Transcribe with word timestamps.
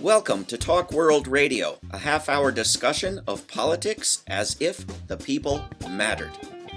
Welcome 0.00 0.46
to 0.46 0.56
Talk 0.56 0.92
World 0.92 1.28
Radio, 1.28 1.78
a 1.90 1.98
half 1.98 2.30
hour 2.30 2.50
discussion 2.50 3.20
of 3.26 3.46
politics 3.46 4.22
as 4.28 4.56
if 4.58 4.86
the 5.08 5.18
people 5.18 5.62
mattered. 5.90 6.30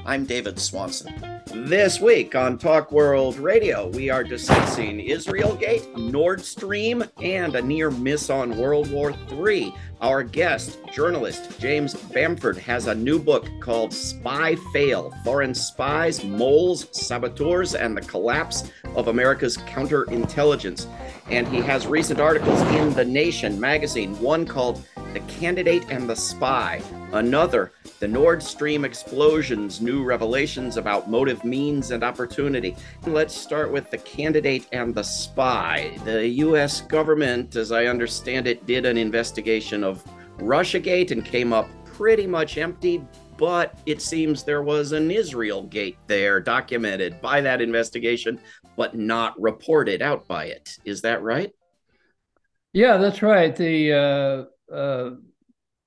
I'm 0.05 0.25
David 0.25 0.59
Swanson. 0.59 1.33
This 1.55 2.01
week 2.01 2.35
on 2.35 2.57
Talk 2.57 2.91
World 2.91 3.37
Radio, 3.37 3.87
we 3.87 4.09
are 4.09 4.25
discussing 4.25 4.99
Israel 4.99 5.55
Gate, 5.55 5.87
Nord 5.95 6.43
Stream, 6.43 7.05
and 7.21 7.55
a 7.55 7.61
near 7.61 7.89
miss 7.89 8.29
on 8.29 8.57
World 8.57 8.91
War 8.91 9.13
III. 9.31 9.73
Our 10.01 10.23
guest, 10.23 10.79
journalist 10.91 11.57
James 11.61 11.93
Bamford, 11.93 12.57
has 12.57 12.87
a 12.87 12.95
new 12.95 13.19
book 13.19 13.47
called 13.61 13.93
Spy 13.93 14.55
Fail 14.73 15.13
Foreign 15.23 15.53
Spies, 15.53 16.25
Moles, 16.25 16.87
Saboteurs, 16.91 17.73
and 17.73 17.95
the 17.95 18.01
Collapse 18.01 18.69
of 18.95 19.07
America's 19.07 19.55
Counterintelligence. 19.55 20.87
And 21.29 21.47
he 21.47 21.61
has 21.61 21.87
recent 21.87 22.19
articles 22.19 22.61
in 22.73 22.93
The 22.93 23.05
Nation 23.05 23.59
magazine, 23.59 24.19
one 24.19 24.45
called 24.45 24.85
The 25.13 25.21
Candidate 25.21 25.85
and 25.89 26.09
the 26.09 26.15
Spy, 26.15 26.81
another, 27.13 27.71
The 27.99 28.07
Nord 28.07 28.43
Stream 28.43 28.83
Explosions 28.83 29.79
New 29.79 30.03
Revelations 30.03 30.77
About 30.77 31.09
Motive, 31.09 31.43
Means, 31.45 31.91
and 31.91 32.03
Opportunity. 32.03 32.75
Let's 33.05 33.33
start 33.33 33.71
with 33.71 33.89
The 33.89 33.99
Candidate 33.99 34.67
and 34.73 34.93
the 34.93 35.03
Spy. 35.03 35.97
The 36.03 36.27
U.S. 36.27 36.81
government, 36.81 37.55
as 37.55 37.71
I 37.71 37.85
understand 37.85 38.47
it, 38.47 38.65
did 38.65 38.85
an 38.85 38.97
investigation 38.97 39.83
of 39.83 40.03
Russiagate 40.39 41.11
and 41.11 41.23
came 41.23 41.53
up 41.53 41.69
pretty 41.85 42.27
much 42.27 42.57
empty, 42.57 43.05
but 43.37 43.77
it 43.85 44.01
seems 44.01 44.43
there 44.43 44.63
was 44.63 44.91
an 44.91 45.11
Israel 45.11 45.63
gate 45.63 45.97
there 46.07 46.39
documented 46.39 47.21
by 47.21 47.41
that 47.41 47.61
investigation, 47.61 48.39
but 48.75 48.95
not 48.95 49.39
reported 49.41 50.01
out 50.01 50.27
by 50.27 50.45
it. 50.45 50.77
Is 50.85 51.01
that 51.01 51.21
right? 51.21 51.51
Yeah, 52.73 52.97
that's 52.97 53.21
right. 53.21 53.55
The 53.55 53.93
uh, 53.93 54.73
uh, 54.73 55.11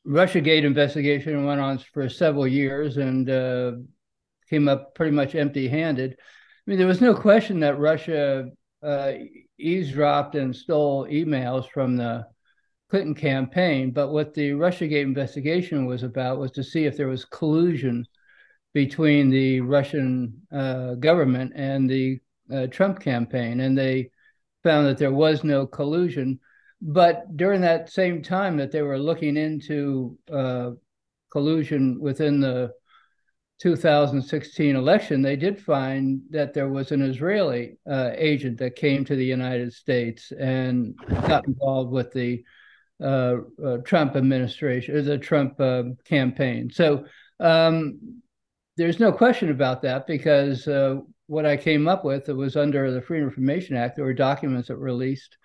Russiagate 0.06 0.64
investigation 0.64 1.44
went 1.44 1.60
on 1.60 1.78
for 1.78 2.08
several 2.08 2.46
years 2.46 2.96
and 2.96 3.28
uh, 3.28 3.72
came 4.48 4.68
up 4.68 4.94
pretty 4.94 5.12
much 5.12 5.34
empty 5.34 5.68
handed. 5.68 6.12
I 6.12 6.70
mean, 6.70 6.78
there 6.78 6.86
was 6.86 7.00
no 7.00 7.14
question 7.14 7.60
that 7.60 7.78
Russia 7.78 8.50
uh, 8.82 9.12
eavesdropped 9.58 10.36
and 10.36 10.54
stole 10.54 11.06
emails 11.06 11.68
from 11.68 11.96
the 11.96 12.26
Clinton 12.90 13.14
campaign. 13.14 13.90
But 13.90 14.12
what 14.12 14.34
the 14.34 14.50
Russiagate 14.50 15.02
investigation 15.02 15.86
was 15.86 16.02
about 16.02 16.38
was 16.38 16.52
to 16.52 16.64
see 16.64 16.84
if 16.84 16.96
there 16.96 17.08
was 17.08 17.24
collusion 17.24 18.06
between 18.74 19.30
the 19.30 19.60
Russian 19.60 20.42
uh, 20.52 20.94
government 20.94 21.52
and 21.56 21.88
the 21.88 22.20
uh, 22.52 22.66
Trump 22.68 23.00
campaign. 23.00 23.60
And 23.60 23.76
they 23.76 24.10
found 24.62 24.86
that 24.86 24.98
there 24.98 25.12
was 25.12 25.44
no 25.44 25.66
collusion. 25.66 26.38
But 26.80 27.36
during 27.36 27.62
that 27.62 27.90
same 27.90 28.22
time 28.22 28.56
that 28.58 28.70
they 28.70 28.82
were 28.82 28.98
looking 28.98 29.36
into 29.36 30.18
uh, 30.30 30.72
collusion 31.30 31.98
within 32.00 32.40
the 32.40 32.72
2016 33.60 34.76
election, 34.76 35.22
they 35.22 35.36
did 35.36 35.58
find 35.58 36.20
that 36.30 36.52
there 36.52 36.68
was 36.68 36.92
an 36.92 37.02
Israeli 37.02 37.78
uh, 37.90 38.10
agent 38.14 38.58
that 38.58 38.76
came 38.76 39.04
to 39.04 39.16
the 39.16 39.24
United 39.24 39.72
States 39.72 40.32
and 40.32 40.94
got 41.26 41.46
involved 41.46 41.90
with 41.90 42.12
the 42.12 42.44
uh, 43.02 43.36
uh, 43.64 43.76
Trump 43.78 44.16
administration 44.16 44.96
or 44.96 45.02
the 45.02 45.18
Trump 45.18 45.60
uh, 45.60 45.84
campaign. 46.04 46.70
So 46.70 47.04
um, 47.40 48.22
there's 48.76 49.00
no 49.00 49.12
question 49.12 49.50
about 49.50 49.82
that 49.82 50.06
because 50.06 50.66
uh, 50.66 50.96
what 51.26 51.46
I 51.46 51.56
came 51.56 51.88
up 51.88 52.04
with 52.04 52.28
it 52.28 52.32
was 52.32 52.56
under 52.56 52.90
the 52.90 53.02
Freedom 53.02 53.28
of 53.28 53.32
Information 53.32 53.76
Act. 53.76 53.96
There 53.96 54.04
were 54.04 54.14
documents 54.14 54.68
that 54.68 54.78
were 54.78 54.84
released, 54.84 55.36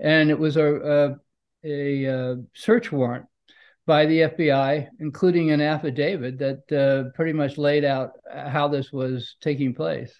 and 0.00 0.30
it 0.30 0.38
was 0.38 0.56
a, 0.56 1.16
a, 1.64 2.04
a 2.04 2.36
search 2.54 2.90
warrant 2.90 3.26
by 3.86 4.06
the 4.06 4.20
FBI, 4.20 4.88
including 5.00 5.50
an 5.50 5.60
affidavit 5.60 6.38
that 6.38 6.72
uh, 6.72 7.10
pretty 7.16 7.32
much 7.32 7.58
laid 7.58 7.84
out 7.84 8.12
how 8.30 8.68
this 8.68 8.92
was 8.92 9.36
taking 9.40 9.74
place. 9.74 10.14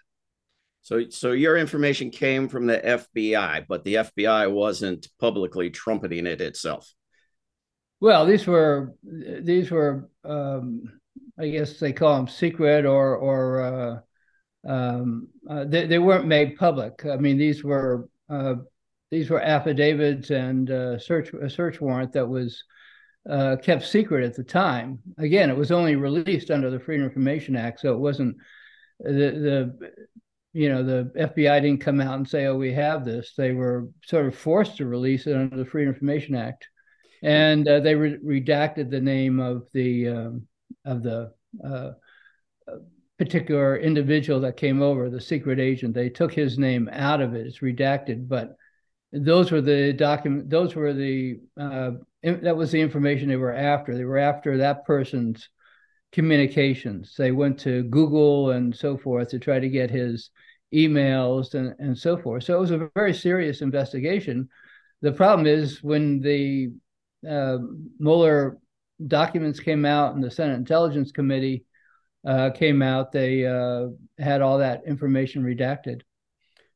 So, 0.89 1.11
so 1.11 1.33
your 1.33 1.59
information 1.59 2.09
came 2.09 2.49
from 2.49 2.67
the 2.67 2.79
FBI, 2.79 3.67
but 3.69 3.85
the 3.85 3.97
FBI 3.97 4.51
wasn't 4.51 5.07
publicly 5.21 5.69
trumpeting 5.69 6.27
it 6.27 6.41
itself. 6.41 6.95
Well, 8.01 8.25
these 8.25 8.47
were 8.47 8.95
these 9.03 9.71
were, 9.71 10.09
um, 10.25 10.85
I 11.39 11.49
guess 11.49 11.79
they 11.79 11.93
call 11.93 12.17
them 12.17 12.27
secret 12.27 12.87
or 12.87 13.17
or 13.17 14.05
uh, 14.65 14.67
um, 14.67 15.29
uh, 15.47 15.65
they 15.65 15.87
they 15.87 15.99
weren't 15.99 16.27
made 16.27 16.57
public. 16.57 17.05
I 17.05 17.17
mean, 17.17 17.37
these 17.37 17.63
were 17.63 18.09
uh, 18.31 18.55
these 19.11 19.29
were 19.29 19.43
affidavits 19.43 20.31
and 20.31 20.71
uh, 20.71 20.99
search 20.99 21.35
a 21.35 21.51
search 21.51 21.83
warrant 21.83 22.15
that 22.15 22.27
was 22.27 22.65
uh, 23.29 23.57
kept 23.63 23.85
secret 23.85 24.25
at 24.25 24.37
the 24.37 24.43
time. 24.43 25.01
Again, 25.19 25.51
it 25.51 25.57
was 25.59 25.71
only 25.71 25.97
released 25.97 26.51
under 26.51 26.71
the 26.71 26.81
Freedom 26.81 27.05
Information 27.05 27.57
Act, 27.57 27.81
so 27.81 27.93
it 27.93 27.99
wasn't 27.99 28.39
the 29.01 29.11
the 29.11 30.09
you 30.59 30.69
know, 30.69 30.83
the 30.83 31.13
FBI 31.17 31.63
didn't 31.63 31.83
come 31.83 32.01
out 32.01 32.17
and 32.17 32.29
say, 32.29 32.47
"Oh, 32.47 32.57
we 32.57 32.73
have 32.73 33.05
this." 33.05 33.33
They 33.37 33.53
were 33.53 33.89
sort 34.05 34.27
of 34.27 34.35
forced 34.35 34.79
to 34.79 34.87
release 34.87 35.29
it 35.29 35.37
under 35.37 35.57
the 35.57 35.65
Freedom 35.65 35.95
Information 35.95 36.35
Act, 36.35 36.67
and 37.23 37.67
uh, 37.69 37.79
they 37.79 37.95
re- 37.95 38.19
redacted 38.19 38.91
the 38.91 39.01
name 39.01 39.39
of 39.39 39.69
the 39.73 40.09
um, 40.09 40.49
of 40.85 41.05
the 41.05 41.33
uh, 41.65 41.91
particular 43.21 43.77
individual 43.77 44.41
that 44.41 44.57
came 44.57 44.83
over, 44.83 45.09
the 45.09 45.21
secret 45.21 45.61
agent. 45.61 45.95
They 45.95 46.09
took 46.09 46.35
his 46.35 46.59
name 46.59 46.91
out 46.93 47.21
of 47.21 47.37
it; 47.37 47.47
it's 47.47 47.61
redacted. 47.61 48.27
But 48.27 48.57
those 49.13 49.53
were 49.53 49.61
the 49.61 49.93
document. 49.93 50.51
Those 50.51 50.75
were 50.75 50.93
the 50.93 51.39
uh, 51.57 51.93
in, 52.25 52.43
that 52.43 52.57
was 52.57 52.73
the 52.73 52.81
information 52.81 53.29
they 53.29 53.37
were 53.37 53.55
after. 53.55 53.97
They 53.97 54.05
were 54.05 54.19
after 54.19 54.57
that 54.57 54.85
person's 54.87 55.49
communications. 56.11 57.15
They 57.17 57.31
went 57.31 57.61
to 57.61 57.85
Google 57.85 58.51
and 58.51 58.75
so 58.75 58.97
forth 58.97 59.29
to 59.29 59.39
try 59.39 59.61
to 59.61 59.69
get 59.69 59.89
his 59.89 60.31
emails 60.75 61.55
and, 61.55 61.75
and 61.79 61.97
so 61.97 62.17
forth. 62.17 62.45
So 62.45 62.57
it 62.57 62.61
was 62.61 62.71
a 62.71 62.91
very 62.95 63.15
serious 63.15 63.63
investigation. 63.63 64.49
The 65.03 65.13
problem 65.13 65.47
is 65.47 65.83
when 65.83 66.21
the 66.21 66.73
uh, 67.29 67.59
Mueller 67.99 68.59
documents 69.07 69.61
came 69.61 69.85
out 69.85 70.15
and 70.15 70.23
the 70.23 70.31
Senate 70.31 70.57
Intelligence 70.57 71.13
Committee 71.13 71.65
uh, 72.27 72.51
came 72.51 72.83
out, 72.83 73.13
they 73.13 73.47
uh, 73.47 73.89
had 74.19 74.43
all 74.43 74.59
that 74.59 74.83
information 74.87 75.43
redacted. 75.43 76.03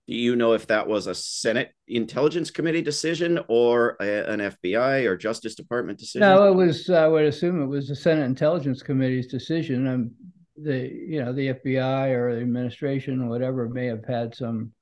Do 0.08 0.14
you 0.14 0.34
know 0.34 0.52
if 0.52 0.66
that 0.66 0.88
was 0.88 1.06
a 1.06 1.14
Senate 1.14 1.72
Intelligence 1.86 2.50
Committee 2.50 2.82
decision 2.82 3.38
or 3.48 3.96
a, 4.00 4.30
an 4.32 4.40
FBI 4.40 5.06
or 5.06 5.16
Justice 5.16 5.54
Department 5.54 5.98
decision? 5.98 6.28
No, 6.28 6.44
it 6.48 6.54
was. 6.54 6.90
I 6.90 7.06
would 7.06 7.24
assume 7.24 7.62
it 7.62 7.66
was 7.66 7.88
the 7.88 7.94
Senate 7.94 8.24
Intelligence 8.24 8.82
Committee's 8.82 9.28
decision. 9.28 9.86
Um, 9.86 10.10
the 10.62 10.88
you 10.88 11.22
know 11.24 11.32
the 11.32 11.48
FBI 11.48 12.10
or 12.10 12.34
the 12.34 12.42
administration 12.42 13.22
or 13.22 13.28
whatever 13.28 13.68
may 13.68 13.86
have 13.86 14.04
had 14.04 14.34
some 14.34 14.72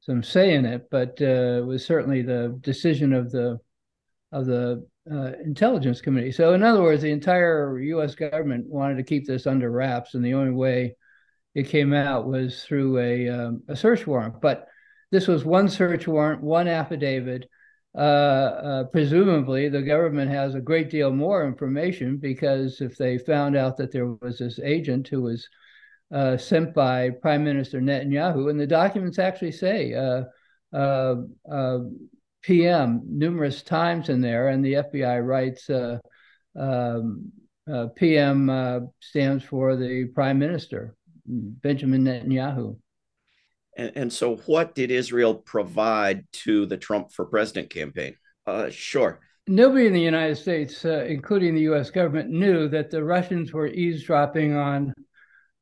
some 0.00 0.22
say 0.22 0.54
in 0.54 0.64
it, 0.64 0.88
but 0.90 1.20
uh, 1.20 1.60
it 1.60 1.66
was 1.66 1.84
certainly 1.84 2.22
the 2.22 2.58
decision 2.60 3.12
of 3.12 3.30
the 3.30 3.58
of 4.32 4.46
the 4.46 4.86
uh, 5.10 5.32
Intelligence 5.44 6.00
Committee. 6.00 6.32
So, 6.32 6.52
in 6.54 6.62
other 6.62 6.82
words, 6.82 7.02
the 7.02 7.10
entire 7.10 7.78
U.S. 7.78 8.14
government 8.14 8.66
wanted 8.68 8.96
to 8.96 9.02
keep 9.02 9.26
this 9.26 9.46
under 9.46 9.70
wraps, 9.70 10.14
and 10.14 10.24
the 10.24 10.34
only 10.34 10.52
way 10.52 10.96
it 11.54 11.68
came 11.68 11.92
out 11.92 12.26
was 12.26 12.62
through 12.62 12.98
a, 12.98 13.28
um, 13.28 13.62
a 13.68 13.76
search 13.76 14.06
warrant. 14.06 14.40
But 14.40 14.68
this 15.10 15.26
was 15.26 15.44
one 15.44 15.68
search 15.68 16.06
warrant, 16.06 16.42
one 16.42 16.68
affidavit. 16.68 17.48
Uh, 17.94 18.00
uh, 18.00 18.84
presumably, 18.84 19.68
the 19.68 19.82
government 19.82 20.30
has 20.30 20.54
a 20.54 20.60
great 20.60 20.90
deal 20.90 21.10
more 21.10 21.46
information 21.46 22.16
because 22.16 22.80
if 22.80 22.96
they 22.96 23.18
found 23.18 23.56
out 23.56 23.76
that 23.76 23.90
there 23.90 24.06
was 24.06 24.38
this 24.38 24.60
agent 24.62 25.08
who 25.08 25.22
was 25.22 25.48
uh, 26.12 26.36
sent 26.36 26.74
by 26.74 27.10
Prime 27.10 27.44
Minister 27.44 27.80
Netanyahu, 27.80 28.50
and 28.50 28.58
the 28.58 28.66
documents 28.66 29.18
actually 29.18 29.52
say 29.52 29.94
uh, 29.94 30.22
uh, 30.72 31.16
uh, 31.50 31.78
PM 32.42 33.02
numerous 33.04 33.62
times 33.62 34.08
in 34.08 34.20
there, 34.20 34.48
and 34.48 34.64
the 34.64 34.74
FBI 34.74 35.26
writes 35.26 35.68
um, 36.56 37.32
PM 37.96 38.90
stands 39.00 39.44
for 39.44 39.76
the 39.76 40.06
Prime 40.14 40.38
Minister. 40.38 40.94
Benjamin 41.26 42.04
Netanyahu. 42.04 42.76
And, 43.78 43.92
and, 43.94 44.12
so, 44.12 44.36
what 44.46 44.74
did 44.74 44.90
Israel 44.90 45.36
provide 45.36 46.26
to 46.44 46.66
the 46.66 46.76
Trump 46.76 47.12
for 47.12 47.24
President 47.24 47.70
campaign? 47.70 48.16
Uh, 48.44 48.70
sure. 48.70 49.20
Nobody 49.46 49.86
in 49.86 49.92
the 49.92 50.00
United 50.00 50.36
States, 50.36 50.84
uh, 50.84 51.04
including 51.08 51.54
the 51.54 51.62
U.S. 51.62 51.90
government, 51.90 52.28
knew 52.28 52.68
that 52.68 52.90
the 52.90 53.02
Russians 53.02 53.52
were 53.52 53.68
eavesdropping 53.68 54.54
on 54.54 54.92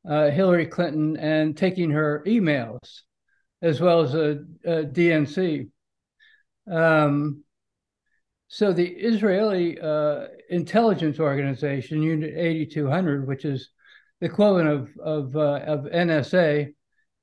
uh, 0.09 0.31
Hillary 0.31 0.67
Clinton 0.67 1.17
and 1.19 1.57
taking 1.57 1.91
her 1.91 2.25
emails, 2.27 3.03
as 3.61 3.81
well 3.81 4.01
as 4.01 4.15
a, 4.15 4.39
a 4.65 4.85
DNC. 4.85 5.69
Um, 6.71 7.45
so 8.49 8.73
the 8.73 8.89
Israeli 8.89 9.79
uh, 9.79 10.29
intelligence 10.49 11.21
organization, 11.21 12.03
Unit 12.03 12.33
8200, 12.35 13.27
which 13.27 13.45
is 13.45 13.71
the 14.21 14.27
equivalent 14.27 14.69
of 14.69 14.89
of, 14.99 15.37
uh, 15.37 15.61
of 15.67 15.81
NSA, 15.85 16.73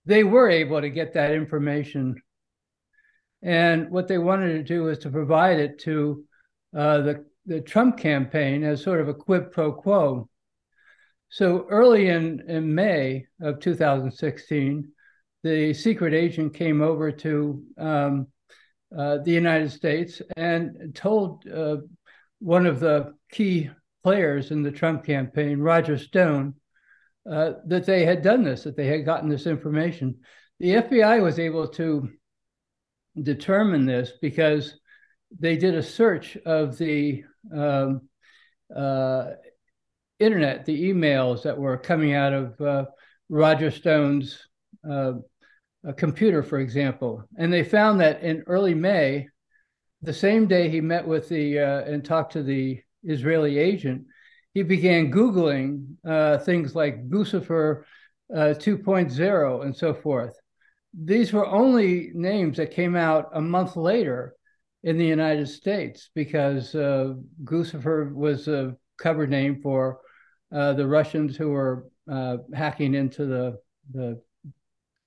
they 0.06 0.24
were 0.24 0.50
able 0.50 0.82
to 0.82 0.90
get 0.90 1.14
that 1.14 1.32
information. 1.32 2.22
And 3.42 3.90
what 3.90 4.08
they 4.08 4.18
wanted 4.18 4.54
to 4.54 4.64
do 4.64 4.84
was 4.84 5.00
to 5.00 5.10
provide 5.10 5.60
it 5.60 5.80
to 5.80 6.24
uh, 6.76 7.02
the, 7.02 7.26
the 7.46 7.62
Trump 7.62 7.98
campaign 7.98 8.64
as 8.64 8.82
sort 8.82 9.02
of 9.02 9.08
a 9.08 9.14
quid 9.14 9.52
pro 9.52 9.74
quo. 9.74 10.30
So 11.30 11.66
early 11.70 12.10
in, 12.10 12.44
in 12.48 12.76
May 12.76 13.26
of 13.42 13.60
2016, 13.60 14.92
the 15.44 15.74
secret 15.74 16.14
agent 16.14 16.54
came 16.54 16.82
over 16.82 17.12
to 17.12 17.64
um, 17.78 18.28
uh, 18.96 19.18
the 19.18 19.32
United 19.32 19.72
States 19.72 20.22
and 20.38 20.94
told 20.96 21.48
uh, 21.48 21.78
one 22.40 22.66
of 22.66 22.80
the 22.80 23.14
key 23.32 23.70
players 24.04 24.52
in 24.52 24.64
the 24.64 24.72
Trump 24.72 25.06
campaign, 25.06 25.60
Roger 25.60 25.98
Stone, 25.98 26.56
uh, 27.30 27.54
that 27.68 27.86
they 27.86 28.06
had 28.06 28.22
done 28.22 28.44
this, 28.44 28.64
that 28.64 28.76
they 28.76 28.88
had 28.88 29.06
gotten 29.06 29.30
this 29.30 29.48
information. 29.48 30.20
The 30.60 30.76
FBI 30.76 31.22
was 31.22 31.40
able 31.40 31.68
to 31.70 32.10
determine 33.22 33.86
this 33.86 34.12
because 34.22 34.76
they 35.40 35.58
did 35.58 35.76
a 35.76 35.84
search 35.84 36.38
of 36.46 36.78
the 36.78 37.24
um, 37.56 38.02
uh, 38.76 39.32
internet, 40.20 40.66
the 40.66 40.92
emails 40.92 41.44
that 41.44 41.58
were 41.58 41.78
coming 41.78 42.14
out 42.14 42.34
of 42.34 42.62
uh, 42.62 42.86
Roger 43.30 43.72
Stone's 43.72 44.48
uh, 44.90 45.14
computer, 45.98 46.44
for 46.44 46.60
example, 46.60 47.24
and 47.38 47.52
they 47.52 47.64
found 47.64 48.00
that 48.00 48.22
in 48.22 48.44
early 48.48 48.74
May, 48.74 49.28
the 50.02 50.14
same 50.14 50.48
day 50.48 50.70
he 50.70 50.82
met 50.82 51.08
with 51.08 51.30
the 51.30 51.60
uh, 51.60 51.82
and 51.82 52.04
talked 52.04 52.34
to 52.34 52.44
the 52.44 52.82
Israeli 53.04 53.58
agent, 53.58 54.06
he 54.54 54.64
began 54.64 55.12
Googling 55.12 55.96
uh, 56.06 56.38
things 56.40 56.76
like 56.76 57.10
Guccifer 57.10 57.84
uh, 58.34 58.54
2.0 58.58 59.64
and 59.64 59.76
so 59.76 59.94
forth. 59.94 60.36
These 60.94 61.34
were 61.34 61.48
only 61.48 62.12
names 62.14 62.58
that 62.58 62.72
came 62.72 62.96
out 62.96 63.30
a 63.34 63.42
month 63.42 63.76
later 63.76 64.36
in 64.84 64.98
the 64.98 65.06
United 65.06 65.48
States 65.48 66.10
because 66.14 66.76
uh, 66.76 67.14
Guccifer 67.44 68.14
was 68.14 68.48
a 68.48 68.76
cover 68.98 69.26
name 69.26 69.60
for 69.62 70.00
uh, 70.54 70.74
the 70.74 70.88
Russians 70.88 71.36
who 71.36 71.50
were 71.50 71.88
uh, 72.12 72.38
hacking 72.54 72.94
into 72.94 73.26
the, 73.26 73.58
the 73.92 74.22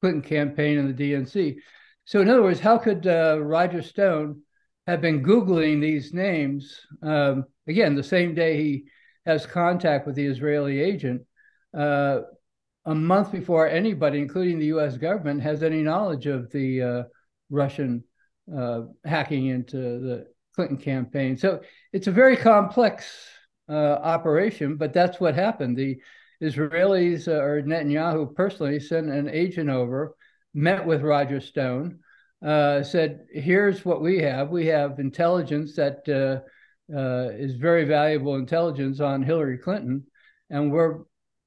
Clinton 0.01 0.23
campaign 0.23 0.79
and 0.79 0.97
the 0.97 1.13
DNC. 1.13 1.57
So, 2.05 2.21
in 2.21 2.29
other 2.29 2.43
words, 2.43 2.61
how 2.61 2.79
could 2.79 3.07
uh, 3.07 3.39
Roger 3.41 3.83
Stone 3.83 4.43
have 4.87 5.01
been 5.01 5.23
Googling 5.23 5.81
these 5.81 6.13
names? 6.13 6.81
Um, 7.03 7.45
again, 7.69 7.95
the 7.95 8.03
same 8.03 8.35
day 8.35 8.57
he 8.57 8.85
has 9.27 9.45
contact 9.45 10.07
with 10.07 10.15
the 10.15 10.25
Israeli 10.25 10.81
agent 10.81 11.23
uh, 11.77 12.21
a 12.85 12.95
month 12.95 13.33
before 13.33 13.69
anybody, 13.69 14.21
including 14.21 14.59
the 14.59 14.67
U.S. 14.67 14.97
government, 14.97 15.43
has 15.43 15.63
any 15.63 15.83
knowledge 15.83 16.27
of 16.27 16.51
the 16.53 16.83
uh, 16.83 17.03
Russian 17.51 18.05
uh, 18.57 18.83
hacking 19.05 19.47
into 19.47 19.77
the 19.77 20.27
Clinton 20.55 20.79
campaign. 20.79 21.37
So 21.37 21.61
it's 21.93 22.07
a 22.07 22.13
very 22.13 22.37
complex 22.37 23.05
uh, 23.69 23.73
operation, 23.73 24.77
but 24.77 24.93
that's 24.93 25.19
what 25.19 25.35
happened. 25.35 25.77
The 25.77 25.99
Israelis 26.41 27.27
uh, 27.27 27.43
or 27.43 27.63
Netanyahu 27.63 28.35
personally 28.35 28.79
sent 28.79 29.11
an 29.11 29.29
agent 29.29 29.69
over, 29.69 30.15
met 30.55 30.87
with 30.87 31.03
Roger 31.03 31.41
Stone, 31.41 31.99
uh, 32.45 32.85
said, 32.85 33.27
"Here's 33.33 33.85
what 33.85 34.01
we 34.01 34.19
have. 34.23 34.51
We 34.51 34.67
have 34.67 35.01
intelligence 35.01 35.75
that." 35.75 36.45
Uh, 36.95 37.29
is 37.33 37.57
very 37.57 37.85
valuable 37.85 38.37
intelligence 38.37 39.01
on 39.01 39.23
Hillary 39.23 39.59
Clinton, 39.59 40.05
and 40.51 40.73
we're 40.73 41.01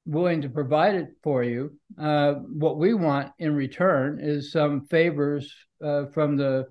willing 0.06 0.42
to 0.42 0.48
provide 0.48 0.94
it 0.94 1.08
for 1.22 1.42
you. 1.42 1.72
Uh, 1.98 2.34
what 2.34 2.78
we 2.78 2.94
want 2.94 3.32
in 3.38 3.54
return 3.54 4.18
is 4.20 4.52
some 4.52 4.86
favors 4.86 5.52
uh, 5.84 6.06
from 6.06 6.36
the 6.36 6.66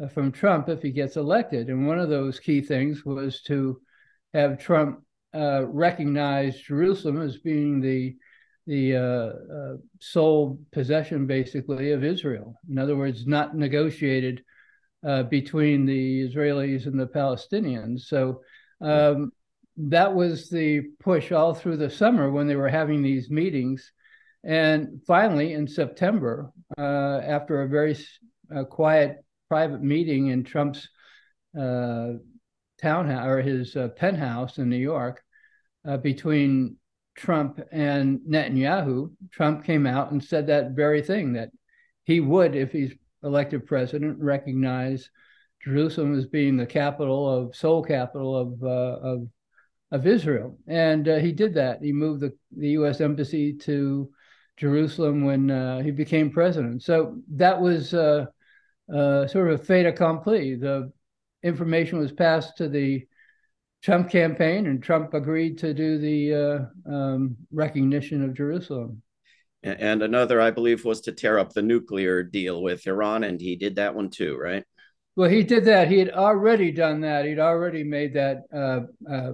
uh, 0.00 0.08
from 0.08 0.30
Trump 0.30 0.68
if 0.68 0.82
he 0.82 0.90
gets 0.90 1.16
elected. 1.16 1.68
And 1.68 1.86
one 1.86 1.98
of 1.98 2.10
those 2.10 2.38
key 2.38 2.60
things 2.60 3.04
was 3.04 3.42
to 3.42 3.80
have 4.34 4.58
Trump 4.58 5.02
uh, 5.34 5.64
recognize 5.66 6.60
Jerusalem 6.60 7.20
as 7.20 7.38
being 7.38 7.80
the 7.80 8.16
the 8.66 8.96
uh, 8.96 9.76
sole 10.00 10.58
possession, 10.72 11.26
basically, 11.26 11.92
of 11.92 12.02
Israel. 12.02 12.56
In 12.68 12.78
other 12.78 12.96
words, 12.96 13.24
not 13.24 13.56
negotiated 13.56 14.42
uh, 15.06 15.22
between 15.24 15.86
the 15.86 16.28
Israelis 16.28 16.86
and 16.86 16.98
the 16.98 17.06
Palestinians. 17.06 18.00
So 18.02 18.40
um, 18.80 19.32
that 19.76 20.14
was 20.14 20.50
the 20.50 20.82
push 21.00 21.32
all 21.32 21.54
through 21.54 21.76
the 21.76 21.90
summer 21.90 22.30
when 22.30 22.46
they 22.46 22.56
were 22.56 22.68
having 22.68 23.02
these 23.02 23.30
meetings. 23.30 23.92
And 24.42 25.00
finally, 25.06 25.52
in 25.52 25.68
September, 25.68 26.52
uh, 26.78 27.20
after 27.24 27.62
a 27.62 27.68
very 27.68 27.96
uh, 28.54 28.64
quiet 28.64 29.24
private 29.48 29.82
meeting 29.82 30.28
in 30.28 30.44
Trump's 30.44 30.88
uh, 31.58 32.14
townhouse 32.80 33.26
or 33.26 33.40
his 33.42 33.76
uh, 33.76 33.88
penthouse 33.88 34.58
in 34.58 34.68
New 34.68 34.76
York, 34.76 35.22
uh, 35.86 35.96
between 35.96 36.76
Trump 37.16 37.60
and 37.72 38.20
Netanyahu, 38.28 39.12
Trump 39.30 39.64
came 39.64 39.86
out 39.86 40.10
and 40.10 40.22
said 40.22 40.48
that 40.48 40.72
very 40.72 41.02
thing 41.02 41.34
that 41.34 41.50
he 42.04 42.20
would, 42.20 42.54
if 42.54 42.72
he's 42.72 42.92
elected 43.26 43.66
president 43.66 44.18
recognize 44.20 45.10
Jerusalem 45.62 46.16
as 46.16 46.26
being 46.26 46.56
the 46.56 46.66
capital 46.66 47.28
of 47.28 47.56
sole 47.56 47.82
capital 47.82 48.36
of 48.36 48.62
uh, 48.62 48.98
of 49.02 49.28
of 49.92 50.06
Israel, 50.06 50.58
and 50.66 51.08
uh, 51.08 51.16
he 51.16 51.32
did 51.32 51.54
that. 51.54 51.82
He 51.82 51.92
moved 51.92 52.20
the 52.20 52.32
the 52.56 52.70
U.S. 52.70 53.00
embassy 53.00 53.52
to 53.54 54.10
Jerusalem 54.56 55.24
when 55.24 55.50
uh, 55.50 55.80
he 55.82 55.90
became 55.90 56.30
president. 56.30 56.82
So 56.82 57.18
that 57.34 57.60
was 57.60 57.92
uh, 57.94 58.26
uh, 58.92 59.26
sort 59.26 59.50
of 59.50 59.60
a 59.60 59.64
fait 59.64 59.86
accompli. 59.86 60.54
The 60.54 60.92
information 61.42 61.98
was 61.98 62.12
passed 62.12 62.56
to 62.58 62.68
the 62.68 63.06
Trump 63.82 64.10
campaign, 64.10 64.66
and 64.66 64.82
Trump 64.82 65.14
agreed 65.14 65.58
to 65.58 65.74
do 65.74 65.98
the 65.98 66.34
uh, 66.34 66.92
um, 66.92 67.36
recognition 67.52 68.24
of 68.24 68.34
Jerusalem 68.34 69.02
and 69.66 70.02
another 70.02 70.40
i 70.40 70.50
believe 70.50 70.84
was 70.84 71.00
to 71.00 71.12
tear 71.12 71.38
up 71.38 71.52
the 71.52 71.62
nuclear 71.62 72.22
deal 72.22 72.62
with 72.62 72.86
iran 72.86 73.24
and 73.24 73.40
he 73.40 73.56
did 73.56 73.76
that 73.76 73.94
one 73.94 74.10
too 74.10 74.36
right? 74.36 74.64
Well 75.16 75.30
he 75.30 75.42
did 75.42 75.64
that. 75.64 75.88
He 75.88 75.98
had 75.98 76.10
already 76.10 76.70
done 76.70 77.00
that. 77.00 77.24
He'd 77.24 77.38
already 77.38 77.82
made 77.84 78.12
that 78.14 78.42
uh, 78.54 78.80
uh, 79.10 79.32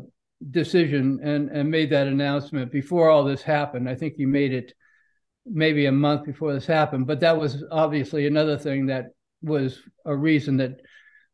decision 0.48 1.18
and, 1.24 1.50
and 1.50 1.68
made 1.68 1.90
that 1.90 2.06
announcement 2.06 2.70
before 2.70 3.10
all 3.10 3.24
this 3.24 3.42
happened. 3.42 3.88
I 3.88 3.96
think 3.96 4.14
he 4.16 4.24
made 4.24 4.52
it 4.52 4.72
maybe 5.44 5.86
a 5.86 5.92
month 5.92 6.24
before 6.24 6.52
this 6.52 6.66
happened 6.66 7.06
but 7.06 7.20
that 7.20 7.36
was 7.36 7.64
obviously 7.70 8.26
another 8.26 8.56
thing 8.56 8.86
that 8.86 9.06
was 9.42 9.80
a 10.04 10.14
reason 10.14 10.56
that 10.56 10.80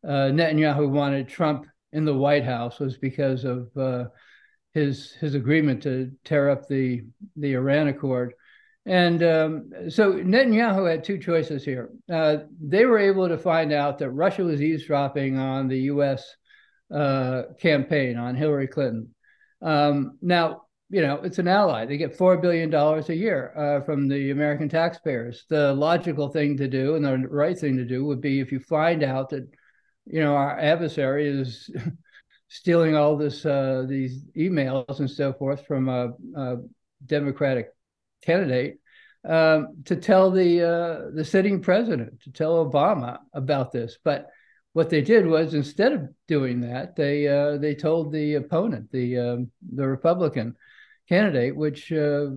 uh, 0.07 0.31
netanyahu 0.33 0.89
wanted 0.89 1.29
trump 1.29 1.67
in 1.93 2.05
the 2.05 2.15
white 2.15 2.45
house 2.45 2.79
was 2.79 2.97
because 2.97 3.45
of 3.45 3.69
uh, 3.77 4.05
his 4.73 5.13
his 5.21 5.35
agreement 5.35 5.83
to 5.83 6.11
tear 6.25 6.49
up 6.49 6.67
the 6.69 7.03
the 7.37 7.53
iran 7.53 7.89
accord 7.89 8.33
and 8.89 9.23
um, 9.23 9.91
so 9.91 10.15
Netanyahu 10.15 10.91
had 10.91 11.05
two 11.05 11.19
choices 11.19 11.63
here. 11.63 11.91
Uh, 12.11 12.39
they 12.59 12.87
were 12.87 12.99
able 12.99 13.29
to 13.29 13.37
find 13.37 13.71
out 13.71 13.99
that 13.99 14.11
Russia 14.11 14.45
was 14.45 14.63
eavesdropping 14.63 15.37
on 15.37 15.69
the 15.69 15.79
U.S. 15.93 16.27
Uh, 16.91 17.43
campaign 17.61 18.17
on 18.17 18.35
Hillary 18.35 18.67
Clinton. 18.67 19.15
Um, 19.61 20.17
now, 20.23 20.63
you 20.89 21.03
know, 21.03 21.17
it's 21.17 21.39
an 21.39 21.49
ally. 21.49 21.85
They 21.85 21.99
get 21.99 22.17
$4 22.17 22.41
billion 22.41 22.73
a 22.73 23.13
year 23.13 23.53
uh, 23.55 23.85
from 23.85 24.09
the 24.09 24.31
American 24.31 24.71
taxpayers. 24.71 25.45
The 25.51 25.75
logical 25.75 26.31
thing 26.31 26.57
to 26.57 26.67
do 26.67 26.95
and 26.95 27.05
the 27.05 27.29
right 27.29 27.59
thing 27.59 27.77
to 27.77 27.85
do 27.85 28.07
would 28.07 28.23
be 28.23 28.41
if 28.41 28.51
you 28.51 28.59
find 28.59 29.03
out 29.03 29.29
that, 29.31 29.47
you 30.07 30.21
know, 30.21 30.35
our 30.35 30.59
adversary 30.59 31.29
is 31.29 31.69
stealing 32.49 32.97
all 32.97 33.19
this, 33.19 33.45
uh, 33.45 33.85
these 33.87 34.25
emails 34.35 34.99
and 35.01 35.11
so 35.11 35.35
forth 35.35 35.67
from 35.67 35.91
a, 35.91 36.13
a 36.37 36.57
Democratic 37.05 37.69
candidate 38.23 38.79
um, 39.25 39.83
to 39.85 39.97
tell 39.97 40.31
the 40.31 40.63
uh, 40.63 41.11
the 41.15 41.25
sitting 41.25 41.61
president, 41.61 42.21
to 42.23 42.33
tell 42.33 42.65
Obama 42.65 43.19
about 43.33 43.73
this. 43.73 43.99
But 44.03 44.29
what 44.73 44.91
they 44.91 45.03
did 45.03 45.27
was 45.27 45.55
instead 45.55 45.93
of 45.93 46.09
doing 46.29 46.61
that, 46.61 46.97
they 46.97 47.27
uh, 47.27 47.59
they 47.59 47.75
told 47.75 48.13
the 48.13 48.35
opponent, 48.35 48.91
the 48.93 49.19
um, 49.19 49.51
the 49.75 49.87
Republican 49.87 50.57
candidate, 51.09 51.57
which 51.57 51.91
uh, 51.93 52.29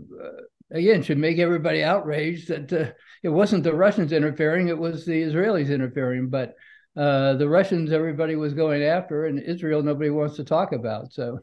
again 0.72 1.04
should 1.04 1.18
make 1.18 1.40
everybody 1.40 1.84
outraged 1.84 2.48
that 2.48 2.74
uh, 2.74 2.92
it 3.22 3.30
wasn't 3.30 3.64
the 3.64 3.76
Russians 3.76 4.12
interfering, 4.12 4.68
it 4.68 4.78
was 4.78 5.06
the 5.06 5.22
Israelis 5.22 5.70
interfering. 5.70 6.30
But 6.30 6.56
uh, 6.96 7.36
the 7.36 7.48
Russians, 7.48 7.92
everybody 7.92 8.36
was 8.36 8.54
going 8.54 8.84
after, 8.84 9.28
and 9.28 9.40
Israel, 9.40 9.84
nobody 9.84 10.10
wants 10.10 10.36
to 10.38 10.44
talk 10.44 10.72
about. 10.74 11.14
So. 11.14 11.40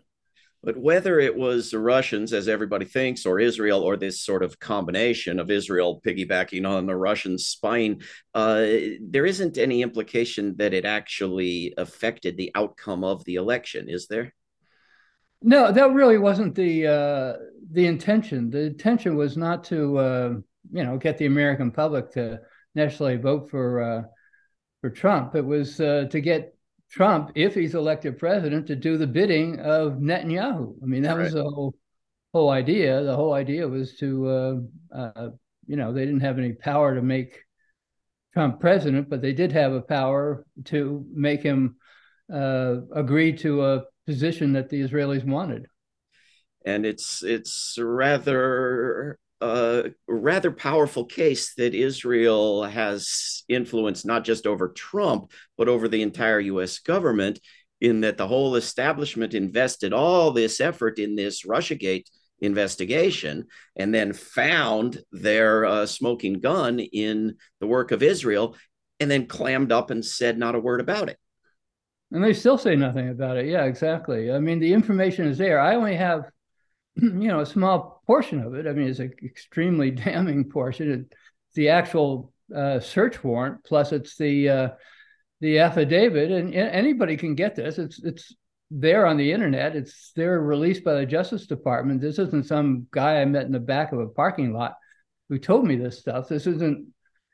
But 0.62 0.76
whether 0.76 1.20
it 1.20 1.36
was 1.36 1.70
the 1.70 1.78
Russians, 1.78 2.32
as 2.32 2.48
everybody 2.48 2.84
thinks, 2.84 3.24
or 3.24 3.38
Israel, 3.38 3.80
or 3.80 3.96
this 3.96 4.20
sort 4.20 4.42
of 4.42 4.58
combination 4.58 5.38
of 5.38 5.50
Israel 5.50 6.00
piggybacking 6.04 6.68
on 6.68 6.86
the 6.86 6.96
Russian 6.96 7.38
spine, 7.38 8.02
uh, 8.34 8.66
there 9.00 9.24
isn't 9.24 9.56
any 9.56 9.82
implication 9.82 10.56
that 10.58 10.74
it 10.74 10.84
actually 10.84 11.74
affected 11.78 12.36
the 12.36 12.50
outcome 12.56 13.04
of 13.04 13.24
the 13.24 13.36
election, 13.36 13.88
is 13.88 14.08
there? 14.08 14.34
No, 15.40 15.70
that 15.70 15.92
really 15.92 16.18
wasn't 16.18 16.56
the 16.56 16.86
uh, 16.88 17.32
the 17.70 17.86
intention. 17.86 18.50
The 18.50 18.62
intention 18.62 19.16
was 19.16 19.36
not 19.36 19.62
to, 19.64 19.98
uh, 19.98 20.28
you 20.72 20.82
know, 20.84 20.98
get 20.98 21.18
the 21.18 21.26
American 21.26 21.70
public 21.70 22.10
to 22.12 22.40
necessarily 22.74 23.16
vote 23.16 23.48
for 23.48 23.80
uh, 23.80 24.02
for 24.80 24.90
Trump. 24.90 25.36
It 25.36 25.44
was 25.44 25.80
uh, 25.80 26.06
to 26.10 26.20
get 26.20 26.57
Trump, 26.90 27.32
if 27.34 27.54
he's 27.54 27.74
elected 27.74 28.18
president, 28.18 28.66
to 28.68 28.76
do 28.76 28.96
the 28.96 29.06
bidding 29.06 29.60
of 29.60 29.94
Netanyahu. 29.94 30.74
I 30.82 30.86
mean, 30.86 31.02
that 31.02 31.16
right. 31.16 31.24
was 31.24 31.34
the 31.34 31.42
whole 31.42 31.74
whole 32.32 32.50
idea. 32.50 33.02
The 33.02 33.16
whole 33.16 33.32
idea 33.32 33.66
was 33.66 33.96
to, 33.96 34.28
uh, 34.28 34.54
uh, 34.94 35.28
you 35.66 35.76
know, 35.76 35.92
they 35.92 36.04
didn't 36.04 36.20
have 36.20 36.38
any 36.38 36.52
power 36.52 36.94
to 36.94 37.02
make 37.02 37.42
Trump 38.34 38.60
president, 38.60 39.08
but 39.08 39.22
they 39.22 39.32
did 39.32 39.52
have 39.52 39.72
a 39.72 39.80
power 39.80 40.44
to 40.66 41.04
make 41.12 41.42
him 41.42 41.76
uh, 42.32 42.76
agree 42.94 43.32
to 43.38 43.64
a 43.64 43.82
position 44.06 44.52
that 44.52 44.68
the 44.68 44.80
Israelis 44.82 45.24
wanted. 45.24 45.66
And 46.64 46.84
it's 46.84 47.22
it's 47.22 47.78
rather 47.80 49.18
a 49.40 49.90
rather 50.06 50.50
powerful 50.50 51.04
case 51.04 51.54
that 51.54 51.74
Israel 51.74 52.64
has 52.64 53.44
influence 53.48 54.04
not 54.04 54.24
just 54.24 54.46
over 54.46 54.68
Trump, 54.68 55.30
but 55.56 55.68
over 55.68 55.88
the 55.88 56.02
entire 56.02 56.40
US 56.40 56.78
government, 56.78 57.38
in 57.80 58.00
that 58.00 58.16
the 58.16 58.26
whole 58.26 58.56
establishment 58.56 59.34
invested 59.34 59.92
all 59.92 60.32
this 60.32 60.60
effort 60.60 60.98
in 60.98 61.14
this 61.14 61.44
Russiagate 61.46 62.06
investigation 62.40 63.46
and 63.76 63.94
then 63.94 64.12
found 64.12 64.98
their 65.12 65.64
uh, 65.64 65.86
smoking 65.86 66.40
gun 66.40 66.80
in 66.80 67.36
the 67.60 67.66
work 67.66 67.90
of 67.90 68.02
Israel 68.02 68.56
and 69.00 69.10
then 69.10 69.26
clammed 69.26 69.72
up 69.72 69.90
and 69.90 70.04
said 70.04 70.38
not 70.38 70.54
a 70.54 70.60
word 70.60 70.80
about 70.80 71.08
it. 71.08 71.18
And 72.10 72.24
they 72.24 72.32
still 72.32 72.58
say 72.58 72.74
nothing 72.74 73.10
about 73.10 73.36
it. 73.36 73.46
Yeah, 73.46 73.64
exactly. 73.64 74.32
I 74.32 74.38
mean, 74.38 74.60
the 74.60 74.72
information 74.72 75.26
is 75.26 75.36
there. 75.36 75.60
I 75.60 75.74
only 75.74 75.94
have, 75.96 76.24
you 77.02 77.28
know, 77.28 77.40
a 77.40 77.46
small 77.46 78.02
portion 78.06 78.40
of 78.40 78.54
it. 78.54 78.66
I 78.66 78.72
mean, 78.72 78.88
it's 78.88 78.98
an 78.98 79.12
extremely 79.24 79.90
damning 79.92 80.50
portion. 80.50 81.06
It's 81.06 81.54
the 81.54 81.68
actual 81.68 82.32
uh, 82.54 82.80
search 82.80 83.22
warrant, 83.22 83.64
plus 83.64 83.92
it's 83.92 84.16
the 84.16 84.48
uh, 84.48 84.68
the 85.40 85.60
affidavit, 85.60 86.30
and 86.32 86.54
anybody 86.54 87.16
can 87.16 87.34
get 87.34 87.54
this. 87.54 87.78
It's 87.78 88.02
it's 88.02 88.34
there 88.70 89.06
on 89.06 89.16
the 89.16 89.32
internet. 89.32 89.76
It's 89.76 90.12
there 90.16 90.40
released 90.40 90.84
by 90.84 90.94
the 90.94 91.06
Justice 91.06 91.46
Department. 91.46 92.00
This 92.00 92.18
isn't 92.18 92.46
some 92.46 92.86
guy 92.90 93.20
I 93.20 93.24
met 93.24 93.46
in 93.46 93.52
the 93.52 93.60
back 93.60 93.92
of 93.92 94.00
a 94.00 94.08
parking 94.08 94.52
lot 94.52 94.76
who 95.28 95.38
told 95.38 95.66
me 95.66 95.76
this 95.76 95.98
stuff. 95.98 96.28
This 96.28 96.46
isn't, 96.46 96.86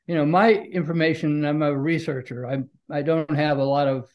you 0.07 0.15
know, 0.15 0.27
my 0.27 0.53
information. 0.53 1.45
I'm 1.45 1.63
a 1.63 1.77
researcher. 1.77 2.47
I 2.47 2.63
I 2.91 3.03
don't 3.03 3.35
have 3.35 3.59
a 3.59 3.65
lot 3.65 3.89
of, 3.89 4.09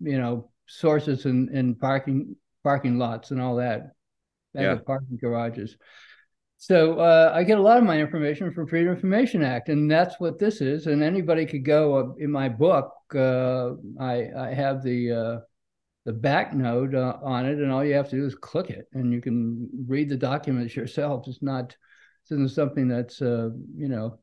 you 0.00 0.18
know, 0.18 0.50
sources 0.66 1.24
in 1.24 1.54
in 1.54 1.76
parking 1.76 2.36
parking 2.64 2.98
lots 2.98 3.30
and 3.30 3.40
all 3.40 3.56
that, 3.56 3.92
yeah. 4.54 4.76
parking 4.86 5.18
garages. 5.20 5.76
So 6.58 6.98
uh, 6.98 7.32
I 7.34 7.44
get 7.44 7.58
a 7.58 7.62
lot 7.62 7.78
of 7.78 7.84
my 7.84 8.00
information 8.00 8.52
from 8.52 8.66
Freedom 8.66 8.92
Information 8.92 9.44
Act, 9.44 9.68
and 9.68 9.88
that's 9.88 10.18
what 10.18 10.40
this 10.40 10.60
is. 10.60 10.88
And 10.88 11.02
anybody 11.04 11.46
could 11.46 11.64
go 11.64 11.96
uh, 11.96 12.14
in 12.18 12.32
my 12.32 12.48
book. 12.48 12.92
Uh, 13.14 13.74
I 14.00 14.28
I 14.36 14.54
have 14.54 14.82
the 14.82 15.12
uh, 15.12 15.38
the 16.04 16.12
back 16.12 16.54
note 16.54 16.94
uh, 16.94 17.18
on 17.22 17.46
it, 17.46 17.58
and 17.58 17.70
all 17.70 17.84
you 17.84 17.94
have 17.94 18.08
to 18.10 18.16
do 18.16 18.26
is 18.26 18.34
click 18.34 18.70
it, 18.70 18.88
and 18.92 19.12
you 19.12 19.20
can 19.20 19.68
read 19.86 20.08
the 20.08 20.16
documents 20.16 20.74
yourself. 20.74 21.28
It's 21.28 21.42
not, 21.42 21.68
this 21.68 22.36
isn't 22.36 22.50
something 22.50 22.88
that's, 22.88 23.22
uh, 23.22 23.50
you 23.76 23.88
know, 23.88 24.18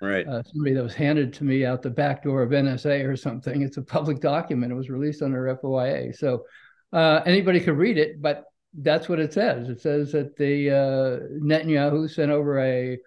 right. 0.00 0.26
Uh, 0.26 0.42
somebody 0.44 0.72
that 0.72 0.82
was 0.82 0.94
handed 0.94 1.32
to 1.34 1.44
me 1.44 1.66
out 1.66 1.82
the 1.82 1.90
back 1.90 2.22
door 2.22 2.42
of 2.42 2.50
NSA 2.50 3.04
or 3.06 3.16
something. 3.16 3.62
It's 3.62 3.76
a 3.76 3.82
public 3.82 4.20
document. 4.20 4.72
It 4.72 4.76
was 4.76 4.88
released 4.88 5.20
under 5.20 5.54
FOIA, 5.56 6.14
so 6.14 6.44
uh, 6.92 7.20
anybody 7.26 7.60
could 7.60 7.76
read 7.76 7.98
it. 7.98 8.22
But 8.22 8.44
that's 8.78 9.08
what 9.08 9.20
it 9.20 9.32
says. 9.32 9.68
It 9.68 9.80
says 9.80 10.12
that 10.12 10.36
the 10.36 10.70
uh, 10.70 11.26
Netanyahu 11.40 12.10
sent 12.10 12.30
over 12.30 12.58
a 12.60 12.98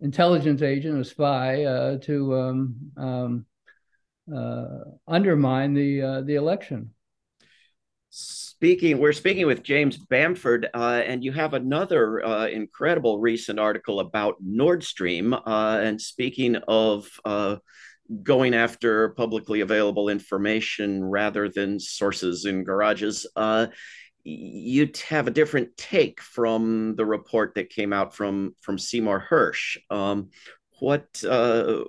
intelligence 0.00 0.62
agent, 0.62 1.00
a 1.00 1.04
spy, 1.04 1.98
to 2.02 2.34
um, 2.34 2.76
um, 2.96 3.46
undermine 5.06 5.74
the 5.74 6.22
the 6.26 6.34
election 6.34 6.90
speaking 8.16 8.98
we're 8.98 9.12
speaking 9.12 9.44
with 9.44 9.64
james 9.64 9.96
bamford 9.96 10.68
uh, 10.72 11.02
and 11.04 11.24
you 11.24 11.32
have 11.32 11.52
another 11.52 12.24
uh, 12.24 12.46
incredible 12.46 13.18
recent 13.18 13.58
article 13.58 13.98
about 13.98 14.36
nord 14.40 14.84
stream 14.84 15.34
uh, 15.34 15.80
and 15.82 16.00
speaking 16.00 16.54
of 16.68 17.08
uh, 17.24 17.56
going 18.22 18.54
after 18.54 19.08
publicly 19.10 19.62
available 19.62 20.08
information 20.08 21.02
rather 21.02 21.48
than 21.48 21.80
sources 21.80 22.44
in 22.44 22.62
garages 22.62 23.26
uh, 23.34 23.66
you 24.24 24.90
have 25.08 25.26
a 25.26 25.32
different 25.32 25.76
take 25.76 26.20
from 26.20 26.96
the 26.96 27.04
report 27.04 27.54
that 27.54 27.70
came 27.70 27.92
out 27.92 28.14
from 28.14 28.54
from 28.60 28.78
seymour 28.78 29.24
Hersh. 29.28 29.76
um, 29.90 30.30
what 30.80 31.22
uh, 31.24 31.84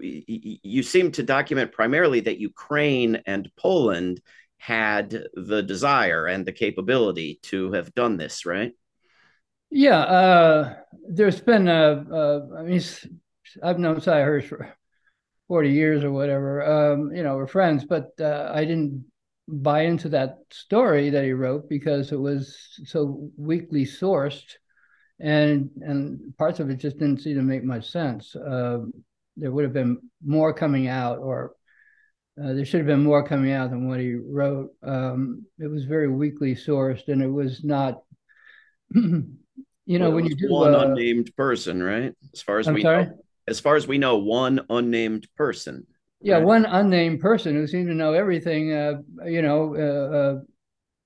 you 0.00 0.82
seem 0.82 1.12
to 1.12 1.22
document 1.22 1.72
primarily 1.72 2.20
that 2.20 2.38
ukraine 2.38 3.22
and 3.26 3.50
poland 3.56 4.20
had 4.58 5.26
the 5.34 5.62
desire 5.62 6.26
and 6.26 6.44
the 6.44 6.52
capability 6.52 7.38
to 7.42 7.72
have 7.72 7.94
done 7.94 8.16
this, 8.16 8.46
right? 8.46 8.72
Yeah, 9.70 9.98
uh, 9.98 10.74
there's 11.08 11.40
been 11.40 11.68
a, 11.68 12.04
a, 12.10 12.58
I 12.58 12.62
mean, 12.62 12.80
I've 13.62 13.78
known 13.78 14.00
Sy 14.00 14.20
Hersh 14.20 14.48
for 14.48 14.74
40 15.48 15.70
years 15.70 16.04
or 16.04 16.10
whatever. 16.10 16.92
Um, 16.92 17.14
you 17.14 17.22
know, 17.22 17.36
we're 17.36 17.46
friends, 17.46 17.84
but 17.84 18.12
uh, 18.20 18.50
I 18.52 18.64
didn't 18.64 19.04
buy 19.48 19.82
into 19.82 20.08
that 20.10 20.38
story 20.50 21.10
that 21.10 21.24
he 21.24 21.32
wrote 21.32 21.68
because 21.68 22.12
it 22.12 22.18
was 22.20 22.56
so 22.84 23.30
weakly 23.36 23.84
sourced, 23.84 24.54
and 25.20 25.70
and 25.80 26.36
parts 26.36 26.60
of 26.60 26.70
it 26.70 26.76
just 26.76 26.98
didn't 26.98 27.20
seem 27.20 27.36
to 27.36 27.42
make 27.42 27.64
much 27.64 27.90
sense. 27.90 28.34
Uh, 28.34 28.78
there 29.36 29.52
would 29.52 29.64
have 29.64 29.72
been 29.72 29.98
more 30.24 30.52
coming 30.52 30.88
out, 30.88 31.18
or 31.18 31.52
uh, 32.42 32.52
there 32.52 32.64
should 32.64 32.80
have 32.80 32.86
been 32.86 33.04
more 33.04 33.26
coming 33.26 33.52
out 33.52 33.70
than 33.70 33.88
what 33.88 34.00
he 34.00 34.14
wrote. 34.14 34.70
Um, 34.82 35.46
it 35.58 35.70
was 35.70 35.84
very 35.84 36.08
weakly 36.08 36.54
sourced, 36.54 37.08
and 37.08 37.22
it 37.22 37.30
was 37.30 37.64
not. 37.64 38.02
you 38.94 39.28
know, 39.86 40.06
well, 40.06 40.12
when 40.12 40.26
you 40.26 40.34
do 40.34 40.50
one 40.50 40.74
uh, 40.74 40.80
unnamed 40.80 41.34
person, 41.36 41.82
right? 41.82 42.14
As 42.34 42.42
far 42.42 42.58
as 42.58 42.66
I'm 42.66 42.74
we 42.74 42.82
sorry? 42.82 43.06
know, 43.06 43.18
as 43.48 43.60
far 43.60 43.76
as 43.76 43.86
we 43.86 43.98
know, 43.98 44.18
one 44.18 44.60
unnamed 44.68 45.28
person. 45.36 45.86
Yeah, 46.20 46.36
right? 46.36 46.44
one 46.44 46.64
unnamed 46.64 47.20
person 47.20 47.54
who 47.54 47.66
seemed 47.66 47.88
to 47.88 47.94
know 47.94 48.12
everything. 48.12 48.72
Uh, 48.72 49.02
you 49.24 49.42
know, 49.42 49.76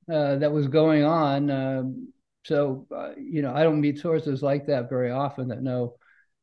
uh, 0.09 0.12
uh, 0.12 0.37
that 0.37 0.52
was 0.52 0.69
going 0.69 1.05
on. 1.05 1.50
Um, 1.50 2.12
so, 2.45 2.87
you 3.19 3.43
know, 3.43 3.55
I 3.55 3.62
don't 3.62 3.81
meet 3.81 3.99
sources 3.99 4.43
like 4.43 4.67
that 4.67 4.88
very 4.88 5.11
often 5.11 5.49
that 5.49 5.62
know 5.62 5.97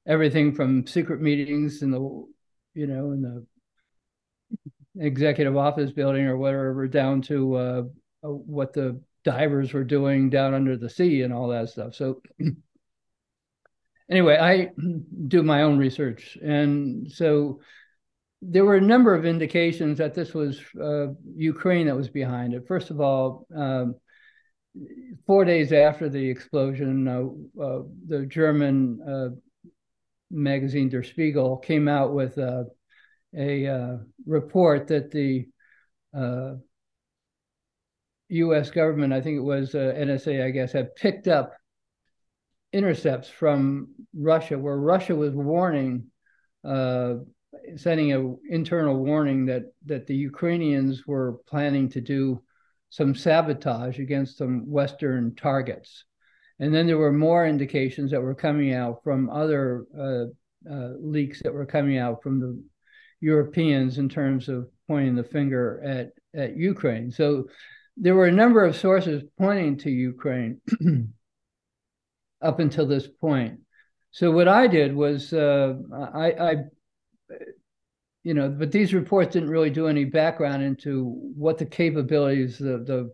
everything 0.08 0.54
from 0.54 0.88
secret 0.88 1.22
meetings 1.22 1.82
in 1.82 1.92
the, 1.92 2.00
you 2.76 2.88
know, 2.88 3.12
in 3.12 3.22
the 3.22 3.46
executive 5.00 5.56
office 5.58 5.92
building 5.92 6.26
or 6.26 6.38
whatever 6.38 6.88
down 6.88 7.22
to 7.24 7.56
uh, 7.56 7.84
uh, 8.24 8.28
what 8.30 8.74
the 8.74 9.00
divers 9.24 9.74
were 9.74 9.84
doing 9.84 10.30
down 10.30 10.54
under 10.54 10.78
the 10.78 10.90
sea 10.90 11.22
and 11.22 11.34
all 11.34 11.50
that 11.50 11.70
stuff. 11.70 11.94
So 11.94 12.22
anyway, 14.10 14.38
I 14.40 14.72
do 15.28 15.44
my 15.44 15.64
own 15.64 15.78
research, 15.78 16.38
and 16.42 17.12
so 17.12 17.62
there 18.41 18.65
were 18.65 18.75
a 18.75 18.82
number 18.82 19.15
of 19.15 19.25
indications 19.25 19.98
that 19.98 20.13
this 20.13 20.34
was 20.34 20.60
uh, 20.79 21.08
Ukraine 21.36 21.88
that 21.88 21.96
was 21.96 22.10
behind 22.10 22.53
it. 22.53 22.67
First 22.67 22.91
of 22.91 23.01
all. 23.01 23.48
Um, 23.56 23.96
four 25.25 25.44
days 25.44 25.74
after 25.74 26.08
the 26.08 26.29
explosion, 26.29 27.08
uh, 27.08 27.62
uh, 27.62 27.82
the 28.08 28.27
German 28.27 29.00
uh, 29.01 29.29
magazine 30.29 30.89
Der 30.89 31.01
Spiegel 31.01 31.58
came 31.58 31.88
out 31.88 32.13
with 32.13 32.38
a 32.38 33.67
uh, 33.67 33.98
report 34.25 34.88
that 34.88 35.12
the 35.12 35.48
uh, 36.15 36.56
U.S. 38.29 38.72
government, 38.72 39.13
I 39.13 39.22
think 39.22 39.38
it 39.38 39.41
was 39.41 39.74
uh, 39.75 39.94
NSA, 39.96 40.44
I 40.44 40.50
guess, 40.50 40.72
had 40.72 40.96
picked 40.96 41.27
up 41.27 41.53
intercepts 42.74 43.29
from 43.29 43.89
Russia, 44.15 44.58
where 44.58 44.77
Russia 44.77 45.15
was 45.15 45.34
warning, 45.34 46.08
uh, 46.63 47.15
sending 47.76 48.12
an 48.12 48.38
internal 48.50 48.96
warning 49.04 49.46
that 49.46 49.64
that 49.86 50.08
the 50.08 50.16
Ukrainians 50.16 51.06
were 51.08 51.40
planning 51.48 51.90
to 51.90 52.02
do 52.02 52.42
some 52.90 53.16
sabotage 53.16 54.00
against 54.00 54.38
some 54.38 54.70
Western 54.70 55.36
targets. 55.36 56.06
And 56.60 56.74
then 56.74 56.88
there 56.88 56.98
were 56.98 57.12
more 57.12 57.46
indications 57.46 58.12
that 58.12 58.22
were 58.22 58.34
coming 58.34 58.74
out 58.74 59.04
from 59.04 59.30
other 59.30 59.86
uh, 59.98 60.26
uh, 60.70 60.94
leaks 61.00 61.42
that 61.44 61.54
were 61.54 61.66
coming 61.66 61.98
out 61.98 62.24
from 62.24 62.40
the 62.40 62.64
Europeans 63.20 63.98
in 63.98 64.10
terms 64.10 64.50
of 64.50 64.70
pointing 64.88 65.16
the 65.16 65.24
finger 65.24 65.82
at, 65.84 66.12
at 66.40 66.56
Ukraine. 66.56 67.12
So 67.12 67.48
there 67.96 68.16
were 68.16 68.28
a 68.28 68.32
number 68.32 68.64
of 68.64 68.76
sources 68.76 69.24
pointing 69.38 69.78
to 69.80 69.90
Ukraine 69.90 70.62
up 72.42 72.60
until 72.60 72.86
this 72.86 73.08
point. 73.08 73.60
So 74.12 74.32
what 74.32 74.48
I 74.48 74.68
did 74.68 74.96
was 74.96 75.34
uh, 75.34 75.76
I, 75.94 76.32
I, 76.32 76.56
you 78.24 78.34
know, 78.34 78.50
but 78.50 78.72
these 78.72 78.93
reports 78.93 79.34
didn't 79.34 79.50
really 79.50 79.69
do 79.69 79.88
any 79.88 80.03
background 80.03 80.62
into 80.62 81.05
what 81.36 81.57
the 81.57 81.65
capabilities, 81.65 82.57
the, 82.57 82.84
the 82.86 83.12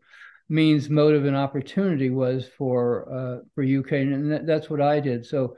means, 0.49 0.89
motive, 0.89 1.25
and 1.25 1.35
opportunity 1.35 2.09
was 2.09 2.47
for 2.57 3.11
uh, 3.13 3.45
for 3.53 3.63
Ukraine, 3.63 4.11
and 4.13 4.31
that, 4.31 4.47
that's 4.47 4.69
what 4.69 4.81
I 4.81 4.99
did. 4.99 5.25
So 5.25 5.55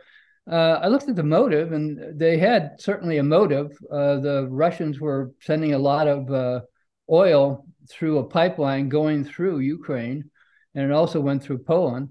uh, 0.51 0.79
I 0.81 0.87
looked 0.87 1.07
at 1.07 1.15
the 1.15 1.23
motive, 1.23 1.71
and 1.71 2.19
they 2.19 2.37
had 2.37 2.75
certainly 2.79 3.17
a 3.17 3.23
motive. 3.23 3.71
Uh, 3.89 4.19
the 4.19 4.47
Russians 4.49 4.99
were 4.99 5.31
sending 5.39 5.73
a 5.73 5.79
lot 5.79 6.07
of 6.07 6.31
uh, 6.31 6.61
oil 7.09 7.65
through 7.89 8.17
a 8.17 8.27
pipeline 8.27 8.89
going 8.89 9.23
through 9.23 9.59
Ukraine, 9.59 10.29
and 10.73 10.83
it 10.83 10.91
also 10.91 11.19
went 11.19 11.43
through 11.43 11.59
Poland. 11.59 12.09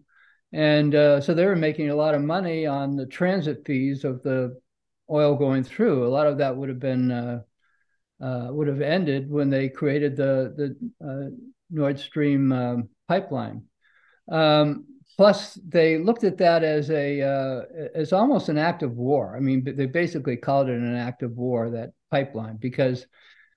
And 0.53 0.95
uh, 0.95 1.21
so 1.21 1.35
they 1.35 1.47
were 1.47 1.57
making 1.57 1.91
a 1.91 1.97
lot 1.97 2.15
of 2.15 2.23
money 2.23 2.65
on 2.65 2.97
the 2.97 3.07
transit 3.07 3.67
fees 3.67 4.05
of 4.05 4.23
the 4.23 4.61
oil 5.11 5.37
going 5.37 5.65
through. 5.65 6.07
A 6.07 6.09
lot 6.09 6.27
of 6.27 6.39
that 6.39 6.57
would 6.57 6.69
have 6.69 6.81
been 6.81 7.11
uh, 7.11 7.41
uh, 8.23 8.49
would 8.51 8.69
have 8.69 8.81
ended 8.81 9.31
when 9.31 9.51
they 9.51 9.69
created 9.69 10.17
the 10.17 10.77
the 11.01 11.37
Nord 11.71 11.99
Stream 11.99 12.53
um, 12.53 12.89
pipeline. 13.09 13.65
Um, 14.31 14.87
Plus, 15.17 15.55
they 15.69 15.99
looked 15.99 16.25
at 16.25 16.39
that 16.39 16.65
as 16.65 16.91
a 16.91 17.23
uh, 17.23 17.63
as 17.95 18.13
almost 18.13 18.49
an 18.49 18.59
act 18.59 18.83
of 18.83 18.97
war. 18.97 19.37
I 19.37 19.41
mean, 19.41 19.63
they 19.65 19.87
basically 19.87 20.37
called 20.37 20.69
it 20.69 20.77
an 20.77 20.97
act 20.97 21.23
of 21.23 21.37
war 21.37 21.71
that 21.71 21.93
pipeline 22.11 22.57
because, 22.57 23.07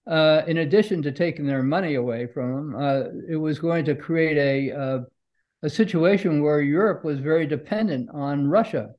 uh, 0.05 0.43
in 0.45 0.59
addition 0.59 1.01
to 1.01 1.11
taking 1.11 1.47
their 1.47 1.63
money 1.63 1.95
away 1.95 2.27
from 2.27 2.73
them, 2.73 2.75
uh, 2.75 3.03
it 3.27 3.37
was 3.37 3.57
going 3.57 3.85
to 3.85 3.95
create 3.95 4.37
a 4.37 4.71
uh, 4.71 4.99
a 5.63 5.69
situation 5.69 6.43
where 6.43 6.61
Europe 6.61 7.03
was 7.03 7.19
very 7.19 7.47
dependent 7.47 8.09
on 8.13 8.47
Russia, 8.47 8.91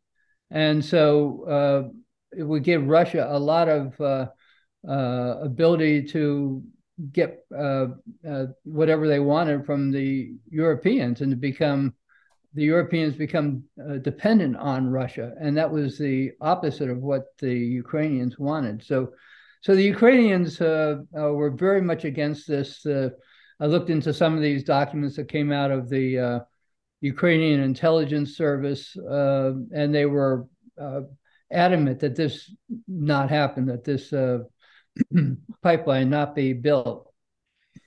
and 0.50 0.84
so 0.84 1.44
uh, 1.44 1.88
it 2.36 2.42
would 2.42 2.64
give 2.64 2.86
Russia 2.86 3.26
a 3.30 3.38
lot 3.38 3.68
of 3.68 4.00
uh, 4.00 4.26
ability 4.86 6.04
to 6.04 6.62
get 7.12 7.44
whatever 8.64 9.06
they 9.06 9.20
wanted 9.20 9.64
from 9.64 9.90
the 9.90 10.32
Europeans 10.50 11.20
and 11.20 11.30
to 11.30 11.36
become 11.36 11.94
the 12.54 12.64
Europeans 12.64 13.14
become 13.14 13.62
uh, 13.78 13.98
dependent 13.98 14.56
on 14.56 14.90
Russia, 14.90 15.32
and 15.40 15.56
that 15.56 15.70
was 15.70 15.98
the 15.98 16.32
opposite 16.40 16.90
of 16.90 16.98
what 16.98 17.26
the 17.38 17.54
Ukrainians 17.54 18.38
wanted. 18.38 18.82
So, 18.82 19.12
so 19.60 19.74
the 19.74 19.82
Ukrainians 19.82 20.60
uh, 20.60 20.96
uh, 21.16 21.32
were 21.32 21.50
very 21.50 21.82
much 21.82 22.04
against 22.04 22.48
this. 22.48 22.84
Uh, 22.86 23.10
I 23.60 23.66
looked 23.66 23.90
into 23.90 24.14
some 24.14 24.34
of 24.34 24.42
these 24.42 24.64
documents 24.64 25.16
that 25.16 25.28
came 25.28 25.52
out 25.52 25.70
of 25.70 25.88
the 25.88 26.18
uh, 26.18 26.40
Ukrainian 27.00 27.60
intelligence 27.60 28.36
service, 28.36 28.96
uh, 28.96 29.52
and 29.72 29.94
they 29.94 30.06
were 30.06 30.46
adamant 31.50 32.00
that 32.00 32.16
this 32.16 32.54
not 32.86 33.30
happen, 33.30 33.66
that 33.66 33.84
this 33.84 34.12
pipeline 35.62 36.10
not 36.10 36.34
be 36.34 36.52
built. 36.52 37.12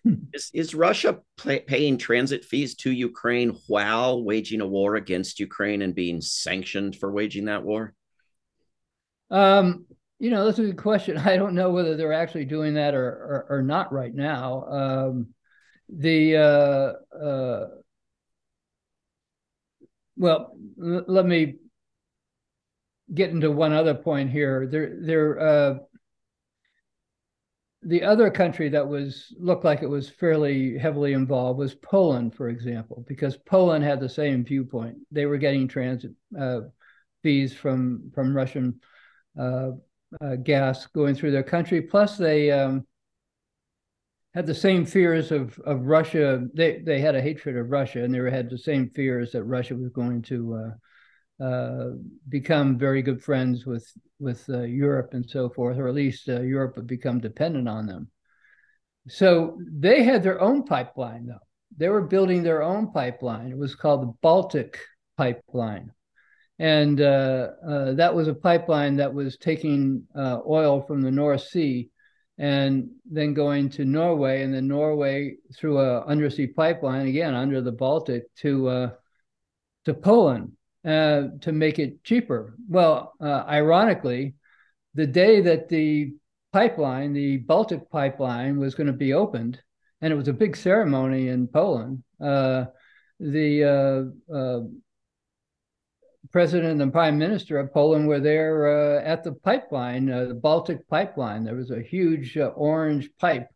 is, 0.34 0.50
is 0.54 0.76
Russia 0.76 1.20
pay, 1.38 1.60
paying 1.60 1.98
transit 1.98 2.46
fees 2.46 2.76
to 2.76 2.92
Ukraine 2.92 3.58
while 3.68 4.24
waging 4.24 4.62
a 4.62 4.68
war 4.68 4.96
against 4.96 5.40
Ukraine 5.40 5.82
and 5.82 5.96
being 5.96 6.22
sanctioned 6.22 6.96
for 6.96 7.12
waging 7.12 7.46
that 7.46 7.64
war? 7.64 7.94
Um, 9.30 9.86
you 10.20 10.30
know, 10.30 10.46
that's 10.46 10.60
a 10.60 10.64
good 10.64 10.78
question. 10.78 11.18
I 11.18 11.38
don't 11.38 11.56
know 11.56 11.72
whether 11.72 11.96
they're 11.96 12.14
actually 12.14 12.46
doing 12.46 12.76
that 12.76 12.94
or 12.94 13.08
or, 13.08 13.46
or 13.50 13.62
not 13.62 13.92
right 13.92 14.14
now. 14.14 14.64
Um, 14.66 15.28
the 15.90 16.38
uh, 16.38 17.16
uh, 17.18 17.68
well, 20.18 20.56
l- 20.82 21.06
let 21.08 21.26
me 21.26 21.56
get 23.14 23.32
into 23.32 23.52
one 23.52 23.74
other 23.74 23.94
point 23.94 24.30
here. 24.30 24.68
There, 24.68 24.96
there. 25.00 25.40
Uh, 25.40 25.76
the 27.84 28.04
other 28.04 28.30
country 28.30 28.70
that 28.70 28.88
was 28.88 29.34
looked 29.40 29.66
like 29.66 29.82
it 29.82 29.90
was 29.90 30.08
fairly 30.08 30.78
heavily 30.78 31.14
involved 31.14 31.58
was 31.58 31.74
Poland, 31.74 32.36
for 32.36 32.50
example, 32.50 33.04
because 33.08 33.38
Poland 33.38 33.84
had 33.84 34.00
the 34.00 34.10
same 34.10 34.44
viewpoint. 34.44 34.98
They 35.10 35.26
were 35.26 35.38
getting 35.38 35.68
transit 35.68 36.12
uh, 36.40 36.62
fees 37.24 37.54
from 37.54 38.12
from 38.14 38.36
Russian 38.36 38.80
uh, 39.40 39.72
uh, 40.22 40.36
gas 40.36 40.86
going 40.88 41.16
through 41.16 41.32
their 41.32 41.44
country. 41.44 41.82
Plus, 41.82 42.18
they 42.18 42.52
um, 42.52 42.86
had 44.36 44.46
the 44.46 44.54
same 44.54 44.86
fears 44.86 45.32
of 45.32 45.58
of 45.60 45.88
Russia. 45.88 46.46
They 46.54 46.84
they 46.86 47.00
had 47.00 47.16
a 47.16 47.22
hatred 47.22 47.58
of 47.58 47.72
Russia, 47.72 48.04
and 48.04 48.14
they 48.14 48.30
had 48.30 48.52
the 48.52 48.60
same 48.60 48.92
fears 48.92 49.32
that 49.32 49.44
Russia 49.44 49.76
was 49.76 49.90
going 49.90 50.22
to 50.24 50.74
uh, 51.42 51.92
become 52.30 52.78
very 52.78 53.02
good 53.02 53.24
friends 53.24 53.66
with 53.66 53.92
with 54.20 54.48
uh, 54.50 54.62
Europe 54.62 55.16
and 55.16 55.28
so 55.28 55.50
forth, 55.50 55.78
or 55.80 55.88
at 55.88 55.96
least 55.96 56.30
uh, 56.30 56.42
Europe 56.42 56.76
would 56.76 56.86
become 56.86 57.20
dependent 57.20 57.68
on 57.68 57.88
them. 57.88 58.10
So 59.08 59.58
they 59.68 60.04
had 60.04 60.22
their 60.22 60.40
own 60.40 60.64
pipeline, 60.64 61.26
though. 61.26 61.48
They 61.76 61.90
were 61.90 62.06
building 62.06 62.44
their 62.44 62.62
own 62.62 62.92
pipeline. 62.92 63.50
It 63.50 63.58
was 63.58 63.74
called 63.74 64.04
the 64.04 64.14
Baltic 64.22 64.78
Pipeline, 65.18 65.92
and 66.60 67.02
uh, 67.02 67.48
uh, 67.68 67.94
that 67.94 68.14
was 68.14 68.28
a 68.28 68.36
pipeline 68.36 68.98
that 68.98 69.12
was 69.12 69.38
taking 69.38 70.04
oil 70.16 70.82
from 70.82 71.02
the 71.02 71.12
North 71.12 71.42
Sea 71.42 71.90
and 72.38 72.90
then 73.10 73.34
going 73.34 73.70
to 73.70 73.86
Norway, 73.86 74.44
and 74.44 74.54
then 74.54 74.68
Norway 74.68 75.38
through 75.58 75.80
a 75.80 76.06
undersea 76.06 76.48
pipeline 76.48 77.08
again 77.08 77.34
under 77.34 77.62
the 77.62 77.72
Baltic 77.72 78.24
to 78.42 78.92
to 79.86 79.94
Poland 79.96 80.52
uh, 80.86 81.24
to 81.42 81.52
make 81.52 81.80
it 81.80 82.04
cheaper. 82.04 82.56
Well, 82.68 83.14
uh, 83.22 83.44
ironically, 83.48 84.36
the 84.94 85.08
day 85.08 85.42
that 85.42 85.70
the 85.70 86.14
pipeline, 86.52 87.14
the 87.14 87.38
Baltic 87.38 87.90
pipeline, 87.90 88.60
was 88.60 88.76
going 88.76 88.88
to 88.88 88.94
be 88.94 89.14
opened, 89.14 89.62
and 90.02 90.12
it 90.12 90.16
was 90.16 90.28
a 90.28 90.34
big 90.34 90.56
ceremony 90.58 91.28
in 91.30 91.48
Poland, 91.48 92.04
uh, 92.20 92.66
the 93.20 93.64
uh, 94.32 94.36
uh, 94.36 94.62
president 96.32 96.82
and 96.82 96.92
prime 96.92 97.18
minister 97.18 97.60
of 97.60 97.74
Poland 97.74 98.08
were 98.08 98.20
there 98.20 98.98
uh, 98.98 99.04
at 99.04 99.24
the 99.24 99.34
pipeline, 99.34 100.08
the 100.08 100.34
Baltic 100.34 100.88
pipeline. 100.88 101.44
There 101.44 101.56
was 101.56 101.72
a 101.72 101.82
huge 101.82 102.38
orange 102.38 103.10
pipe, 103.20 103.48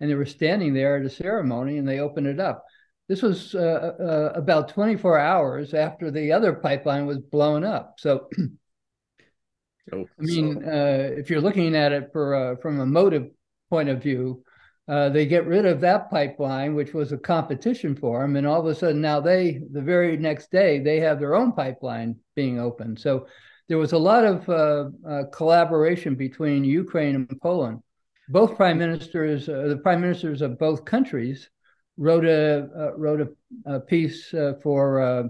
and 0.00 0.08
they 0.08 0.14
were 0.14 0.26
standing 0.26 0.72
there 0.72 0.96
at 0.96 1.06
a 1.06 1.10
ceremony, 1.10 1.78
and 1.78 1.88
they 1.88 1.98
opened 1.98 2.28
it 2.28 2.38
up. 2.38 2.64
This 3.08 3.22
was 3.22 3.54
uh, 3.54 3.94
uh, 3.98 4.32
about 4.38 4.68
24 4.68 5.18
hours 5.18 5.72
after 5.72 6.10
the 6.10 6.32
other 6.32 6.52
pipeline 6.52 7.06
was 7.06 7.16
blown 7.18 7.64
up. 7.64 7.94
So, 7.98 8.28
oh, 9.92 10.04
I 10.18 10.22
mean, 10.22 10.60
so. 10.62 10.70
Uh, 10.70 11.18
if 11.18 11.30
you're 11.30 11.40
looking 11.40 11.74
at 11.74 11.92
it 11.92 12.10
for 12.12 12.34
uh, 12.34 12.56
from 12.56 12.80
a 12.80 12.86
motive 12.86 13.30
point 13.70 13.88
of 13.88 14.02
view, 14.02 14.44
uh, 14.88 15.08
they 15.08 15.24
get 15.24 15.46
rid 15.46 15.64
of 15.64 15.80
that 15.80 16.10
pipeline, 16.10 16.74
which 16.74 16.92
was 16.92 17.12
a 17.12 17.18
competition 17.18 17.96
for 17.96 18.20
them, 18.20 18.36
and 18.36 18.46
all 18.46 18.60
of 18.60 18.66
a 18.66 18.74
sudden 18.74 19.00
now 19.00 19.20
they, 19.20 19.62
the 19.72 19.82
very 19.82 20.18
next 20.18 20.50
day, 20.50 20.78
they 20.78 21.00
have 21.00 21.18
their 21.18 21.34
own 21.34 21.52
pipeline 21.52 22.16
being 22.36 22.60
opened. 22.60 22.98
So 22.98 23.26
there 23.68 23.78
was 23.78 23.92
a 23.92 23.98
lot 23.98 24.24
of 24.24 24.48
uh, 24.48 25.24
collaboration 25.32 26.14
between 26.14 26.64
Ukraine 26.64 27.14
and 27.14 27.40
Poland. 27.40 27.82
Both 28.30 28.56
prime 28.56 28.76
ministers, 28.76 29.46
the 29.46 29.80
prime 29.82 30.02
ministers 30.02 30.42
of 30.42 30.58
both 30.58 30.84
countries 30.84 31.48
wrote 31.98 32.24
a 32.24 32.68
uh, 32.76 32.96
wrote 32.96 33.20
a, 33.20 33.74
a 33.74 33.80
piece 33.80 34.32
uh, 34.32 34.54
for 34.62 35.00
uh, 35.00 35.24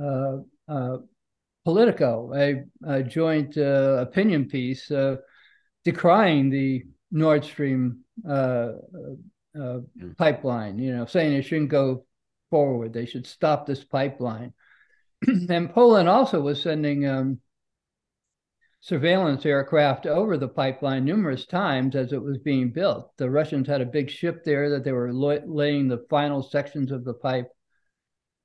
uh, 0.00 0.36
uh, 0.68 0.98
Politico, 1.64 2.32
a, 2.32 2.64
a 2.86 3.02
joint 3.02 3.56
opinion 3.56 4.44
piece 4.44 4.92
decrying 5.84 6.50
the 6.50 6.84
Nord 7.10 7.44
Stream 7.44 8.04
mm. 8.24 8.78
pipeline. 10.16 10.78
You 10.78 10.96
know, 10.96 11.06
saying 11.06 11.32
it 11.32 11.42
shouldn't 11.42 11.70
go 11.70 12.04
forward; 12.50 12.92
they 12.92 13.06
should 13.06 13.26
stop 13.26 13.66
this 13.66 13.82
pipeline. 13.82 14.52
and 15.26 15.72
Poland 15.72 16.08
also 16.08 16.40
was 16.40 16.62
sending 16.62 17.08
um, 17.08 17.40
surveillance 18.80 19.44
aircraft 19.44 20.06
over 20.06 20.36
the 20.36 20.48
pipeline 20.48 21.04
numerous 21.04 21.46
times 21.46 21.96
as 21.96 22.12
it 22.12 22.22
was 22.22 22.38
being 22.38 22.70
built. 22.70 23.16
The 23.16 23.30
Russians 23.30 23.66
had 23.66 23.80
a 23.80 23.86
big 23.86 24.10
ship 24.10 24.44
there 24.44 24.70
that 24.70 24.84
they 24.84 24.92
were 24.92 25.12
laying 25.12 25.88
the 25.88 26.04
final 26.08 26.42
sections 26.42 26.92
of 26.92 27.04
the 27.04 27.14
pipe. 27.14 27.48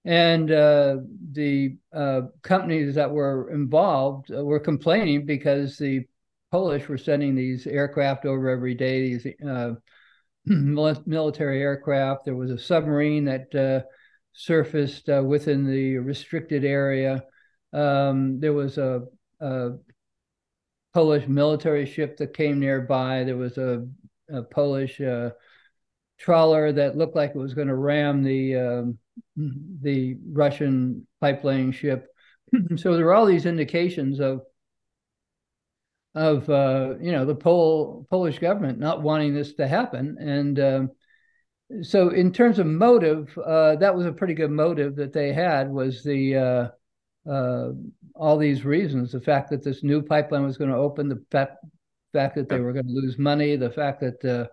And 0.03 0.51
uh, 0.51 0.97
the 1.31 1.77
uh, 1.93 2.21
companies 2.41 2.95
that 2.95 3.11
were 3.11 3.51
involved 3.51 4.31
uh, 4.31 4.43
were 4.43 4.59
complaining 4.59 5.25
because 5.27 5.77
the 5.77 6.05
Polish 6.51 6.87
were 6.87 6.97
sending 6.97 7.35
these 7.35 7.67
aircraft 7.67 8.25
over 8.25 8.49
every 8.49 8.73
day, 8.73 9.01
these 9.01 9.27
uh, 9.47 9.73
military 10.45 11.61
aircraft. 11.61 12.25
There 12.25 12.35
was 12.35 12.49
a 12.49 12.57
submarine 12.57 13.25
that 13.25 13.53
uh, 13.53 13.85
surfaced 14.33 15.07
uh, 15.07 15.23
within 15.23 15.65
the 15.65 15.97
restricted 15.97 16.65
area. 16.65 17.23
Um, 17.73 18.39
there 18.39 18.53
was 18.53 18.77
a, 18.77 19.03
a 19.39 19.71
Polish 20.93 21.27
military 21.27 21.85
ship 21.85 22.17
that 22.17 22.33
came 22.33 22.59
nearby. 22.59 23.23
There 23.23 23.37
was 23.37 23.57
a, 23.57 23.87
a 24.29 24.43
Polish 24.43 24.99
uh, 24.99 25.31
trawler 26.17 26.71
that 26.71 26.97
looked 26.97 27.15
like 27.15 27.31
it 27.31 27.37
was 27.37 27.53
going 27.53 27.67
to 27.67 27.75
ram 27.75 28.23
the 28.23 28.55
um, 28.55 28.97
the 29.81 30.17
Russian 30.31 31.07
pipeline 31.19 31.71
ship. 31.71 32.07
so 32.75 32.95
there 32.95 33.05
were 33.05 33.13
all 33.13 33.25
these 33.25 33.45
indications 33.45 34.19
of 34.19 34.41
of 36.13 36.49
uh, 36.49 36.95
you 36.99 37.11
know 37.11 37.25
the 37.25 37.35
Pol- 37.35 38.05
Polish 38.09 38.39
government 38.39 38.79
not 38.79 39.01
wanting 39.01 39.33
this 39.33 39.53
to 39.53 39.67
happen, 39.67 40.17
and 40.19 40.59
um, 40.59 40.91
so 41.81 42.09
in 42.09 42.33
terms 42.33 42.59
of 42.59 42.65
motive, 42.65 43.37
uh, 43.37 43.77
that 43.77 43.95
was 43.95 44.05
a 44.05 44.11
pretty 44.11 44.33
good 44.33 44.51
motive 44.51 44.97
that 44.97 45.13
they 45.13 45.31
had 45.31 45.71
was 45.71 46.03
the 46.03 46.71
uh, 47.29 47.69
all 48.15 48.37
these 48.37 48.65
reasons. 48.65 49.11
The 49.11 49.21
fact 49.21 49.49
that 49.49 49.63
this 49.63 49.83
new 49.83 50.01
pipeline 50.01 50.43
was 50.43 50.57
going 50.57 50.71
to 50.71 50.77
open, 50.77 51.09
the 51.09 51.23
fact, 51.31 51.57
fact 52.13 52.35
that 52.35 52.49
they 52.49 52.59
were 52.59 52.73
going 52.73 52.87
to 52.87 52.93
lose 52.93 53.17
money, 53.17 53.55
the 53.55 53.69
fact 53.69 54.01
that 54.01 54.25
uh, 54.25 54.47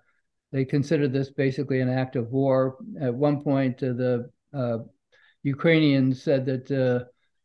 they 0.53 0.65
considered 0.65 1.13
this 1.13 1.31
basically 1.31 1.81
an 1.81 1.91
act 1.91 2.17
of 2.17 2.31
war. 2.31 2.77
At 3.01 3.15
one 3.15 3.43
point, 3.43 3.83
uh, 3.83 3.93
the 3.93 4.31
uh, 4.55 4.79
Ukrainians 5.43 6.23
said 6.23 6.47
that 6.47 6.71
uh, 6.71 7.05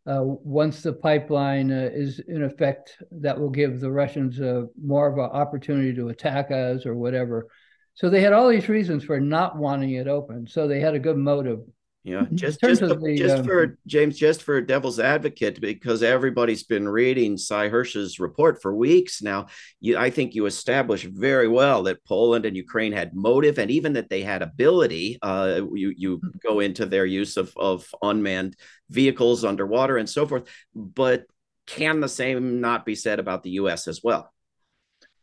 uh, 0.09 0.23
once 0.23 0.81
the 0.81 0.93
pipeline 0.93 1.71
uh, 1.71 1.89
is 1.93 2.19
in 2.27 2.43
effect, 2.43 3.01
that 3.11 3.39
will 3.39 3.49
give 3.49 3.79
the 3.79 3.91
Russians 3.91 4.39
uh, 4.39 4.63
more 4.81 5.07
of 5.07 5.17
an 5.17 5.31
opportunity 5.31 5.93
to 5.95 6.09
attack 6.09 6.51
us 6.51 6.85
or 6.85 6.95
whatever. 6.95 7.47
So 7.93 8.09
they 8.09 8.21
had 8.21 8.33
all 8.33 8.49
these 8.49 8.69
reasons 8.69 9.03
for 9.03 9.19
not 9.19 9.55
wanting 9.55 9.91
it 9.91 10.07
open. 10.07 10.47
So 10.47 10.67
they 10.67 10.79
had 10.79 10.95
a 10.95 10.99
good 10.99 11.17
motive. 11.17 11.59
Yeah, 12.05 12.25
just 12.33 12.59
just, 12.59 12.81
the, 12.81 13.15
just 13.17 13.37
um, 13.37 13.45
for 13.45 13.77
James, 13.87 14.17
just 14.17 14.43
for 14.43 14.59
devil's 14.59 14.99
advocate, 14.99 15.61
because 15.61 16.03
everybody's 16.03 16.63
been 16.63 16.87
reading 16.89 17.37
Sy 17.37 17.69
Hersh's 17.69 18.19
report 18.19 18.61
for 18.61 18.75
weeks 18.75 19.21
now. 19.21 19.45
You, 19.79 19.97
I 19.97 20.09
think 20.09 20.35
you 20.35 20.45
established 20.45 21.05
very 21.05 21.47
well 21.47 21.83
that 21.83 22.03
Poland 22.03 22.45
and 22.45 22.57
Ukraine 22.57 22.91
had 22.91 23.15
motive, 23.15 23.57
and 23.57 23.71
even 23.71 23.93
that 23.93 24.09
they 24.09 24.21
had 24.21 24.41
ability. 24.41 25.17
Uh, 25.21 25.61
you 25.73 25.93
you 25.95 26.21
go 26.43 26.59
into 26.59 26.85
their 26.85 27.05
use 27.05 27.37
of 27.37 27.53
of 27.55 27.87
unmanned 28.01 28.57
vehicles 28.89 29.45
underwater 29.45 29.95
and 29.95 30.09
so 30.09 30.27
forth. 30.27 30.49
But 30.75 31.23
can 31.67 32.01
the 32.01 32.09
same 32.09 32.59
not 32.59 32.85
be 32.85 32.95
said 32.95 33.19
about 33.19 33.43
the 33.43 33.51
U.S. 33.51 33.87
as 33.87 34.01
well? 34.03 34.29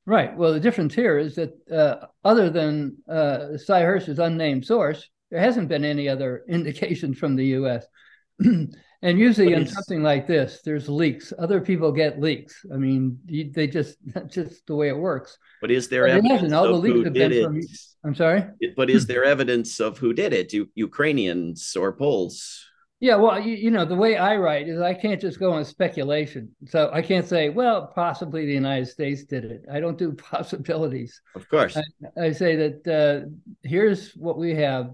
Right. 0.07 0.35
Well, 0.35 0.55
the 0.55 0.61
difference 0.61 0.95
here 0.95 1.19
is 1.19 1.35
that 1.35 1.53
uh, 1.71 2.07
other 2.25 2.49
than 2.49 2.97
uh, 3.07 3.59
Sy 3.59 3.83
Hersh's 3.83 4.19
unnamed 4.19 4.65
source 4.65 5.07
there 5.31 5.41
hasn't 5.41 5.69
been 5.69 5.85
any 5.85 6.09
other 6.09 6.45
indication 6.49 7.15
from 7.15 7.37
the 7.37 7.47
U.S. 7.47 7.87
and 8.41 8.75
usually 9.03 9.53
in 9.53 9.67
something 9.67 10.03
like 10.03 10.27
this, 10.27 10.61
there's 10.65 10.89
leaks. 10.89 11.33
Other 11.39 11.61
people 11.61 11.93
get 11.93 12.21
leaks. 12.21 12.65
I 12.73 12.77
mean, 12.77 13.19
they 13.55 13.67
just 13.67 13.97
that's 14.07 14.35
just 14.35 14.67
the 14.67 14.75
way 14.75 14.89
it 14.89 14.97
works. 14.97 15.39
But 15.61 15.71
is 15.71 15.89
there 15.89 16.07
but 16.07 16.17
evidence 16.17 16.53
all 16.53 16.67
the 16.67 16.73
leaks 16.73 17.05
have 17.05 17.13
been 17.13 17.45
from? 17.45 17.61
I'm 18.05 18.15
sorry. 18.15 18.45
But 18.77 18.89
is 18.89 19.07
there 19.07 19.25
evidence 19.25 19.79
of 19.79 19.99
who 19.99 20.13
did 20.13 20.33
it? 20.33 20.55
Ukrainians 20.75 21.77
or 21.77 21.93
Poles? 21.93 22.67
Yeah, 23.01 23.17
well, 23.17 23.41
you, 23.41 23.57
you, 23.57 23.71
know, 23.71 23.87
the 23.87 23.95
way 23.95 24.19
I 24.19 24.37
write 24.37 24.69
is 24.69 24.79
I 24.79 24.93
can't 24.93 25.21
just 25.21 25.39
go 25.39 25.53
on 25.53 25.65
speculation. 25.65 26.55
So 26.67 26.91
I 26.93 27.01
can't 27.01 27.27
say, 27.27 27.49
well, 27.49 27.87
possibly 27.95 28.45
the 28.45 28.53
United 28.53 28.89
States 28.89 29.25
did 29.25 29.47
it. 29.47 29.65
I 29.73 29.81
don't 29.81 29.97
do 29.97 30.13
possibilities. 30.33 31.21
Of 31.35 31.49
course. 31.49 31.79
I, 31.79 32.21
I 32.21 32.33
say 32.33 32.57
that 32.57 32.87
uh, 32.87 33.29
here's 33.63 34.13
what 34.13 34.37
we 34.37 34.55
have. 34.57 34.91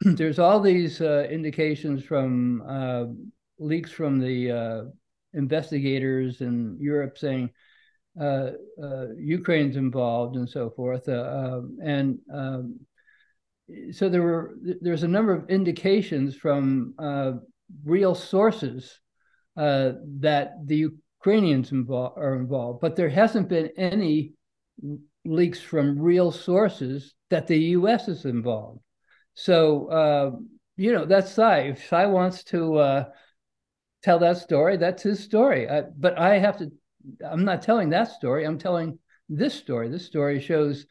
There's 0.00 0.38
all 0.38 0.60
these 0.60 1.00
uh, 1.00 1.26
indications 1.30 2.02
from 2.04 2.62
uh, 2.66 3.04
leaks 3.58 3.90
from 3.90 4.18
the 4.18 4.50
uh, 4.50 4.82
investigators 5.34 6.40
in 6.40 6.78
Europe 6.80 7.18
saying 7.18 7.50
uh, 8.18 8.52
uh, 8.82 9.06
Ukraine's 9.16 9.76
involved 9.76 10.36
and 10.36 10.48
so 10.48 10.70
forth. 10.70 11.08
Uh, 11.08 11.22
um, 11.22 11.78
and 11.84 12.18
um, 12.32 12.80
so 13.92 14.08
there 14.08 14.22
were 14.22 14.56
there's 14.80 15.04
a 15.04 15.08
number 15.08 15.32
of 15.32 15.48
indications 15.48 16.34
from 16.34 16.94
real 17.84 18.14
sources 18.14 18.98
that 19.54 20.52
the 20.66 20.90
Ukrainians 21.20 21.72
involved, 21.72 22.18
are 22.18 22.34
involved, 22.36 22.80
but 22.80 22.96
there 22.96 23.10
hasn't 23.10 23.48
been 23.48 23.70
any 23.76 24.32
leaks 25.24 25.60
from 25.60 26.00
real 26.00 26.32
sources 26.32 27.14
that 27.28 27.46
the 27.46 27.58
U.S. 27.76 28.08
is 28.08 28.24
involved. 28.24 28.80
So 29.40 29.86
uh, 29.86 30.30
you 30.76 30.92
know 30.92 31.06
that's 31.06 31.32
Sy. 31.32 31.60
If 31.60 31.88
Sy 31.88 32.06
wants 32.06 32.44
to 32.44 32.76
uh, 32.76 33.04
tell 34.02 34.18
that 34.18 34.36
story, 34.36 34.76
that's 34.76 35.02
his 35.02 35.22
story. 35.22 35.68
I, 35.68 35.82
but 35.82 36.18
I 36.18 36.38
have 36.38 36.58
to. 36.58 36.70
I'm 37.26 37.44
not 37.44 37.62
telling 37.62 37.90
that 37.90 38.10
story. 38.10 38.44
I'm 38.44 38.58
telling 38.58 38.98
this 39.30 39.54
story. 39.54 39.88
This 39.88 40.04
story 40.04 40.40
shows 40.40 40.86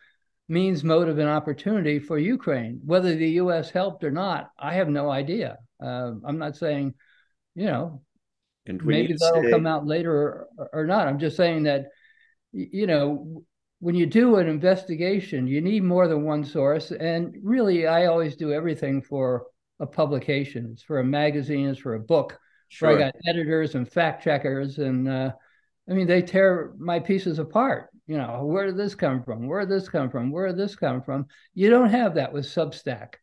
means, 0.47 0.83
motive, 0.83 1.19
and 1.19 1.29
opportunity 1.29 1.99
for 1.99 2.17
Ukraine. 2.17 2.81
Whether 2.83 3.15
the 3.15 3.29
U.S. 3.43 3.69
helped 3.69 4.03
or 4.03 4.09
not, 4.09 4.49
I 4.57 4.73
have 4.73 4.89
no 4.89 5.11
idea. 5.11 5.59
Uh, 5.79 6.13
I'm 6.25 6.39
not 6.39 6.57
saying, 6.57 6.95
you 7.53 7.67
know, 7.67 8.01
maybe 8.65 9.15
that'll 9.19 9.43
say... 9.43 9.51
come 9.51 9.67
out 9.67 9.85
later 9.85 10.11
or, 10.11 10.47
or 10.73 10.87
not. 10.87 11.07
I'm 11.07 11.19
just 11.19 11.37
saying 11.37 11.63
that, 11.63 11.85
you 12.51 12.87
know, 12.87 13.43
when 13.79 13.95
you 13.95 14.05
do 14.05 14.35
an 14.35 14.47
investigation, 14.47 15.47
you 15.47 15.61
need 15.61 15.83
more 15.83 16.07
than 16.07 16.23
one 16.23 16.43
source. 16.43 16.91
And 16.91 17.35
really, 17.41 17.87
I 17.87 18.05
always 18.05 18.35
do 18.35 18.51
everything 18.51 19.01
for 19.01 19.45
a 19.79 19.87
publication. 19.87 20.69
It's 20.73 20.83
for 20.83 20.99
a 20.99 21.03
magazine, 21.03 21.69
it's 21.69 21.79
for 21.79 21.95
a 21.95 21.99
book. 21.99 22.37
Sure. 22.67 22.89
I 22.89 22.97
got 22.97 23.15
editors 23.25 23.75
and 23.75 23.89
fact 23.89 24.23
checkers, 24.23 24.77
and 24.77 25.07
uh, 25.07 25.31
I 25.89 25.93
mean, 25.93 26.05
they 26.05 26.21
tear 26.21 26.73
my 26.77 26.99
pieces 26.99 27.39
apart. 27.39 27.89
You 28.05 28.17
know, 28.17 28.45
where 28.45 28.67
did 28.67 28.77
this 28.77 28.95
come 28.95 29.23
from? 29.23 29.47
Where 29.47 29.61
did 29.61 29.69
this 29.69 29.89
come 29.89 30.09
from? 30.11 30.31
Where 30.31 30.47
did 30.47 30.57
this 30.57 30.75
come 30.75 31.01
from? 31.01 31.25
You 31.55 31.69
don't 31.69 31.89
have 31.89 32.15
that 32.15 32.31
with 32.31 32.45
Substack. 32.45 33.15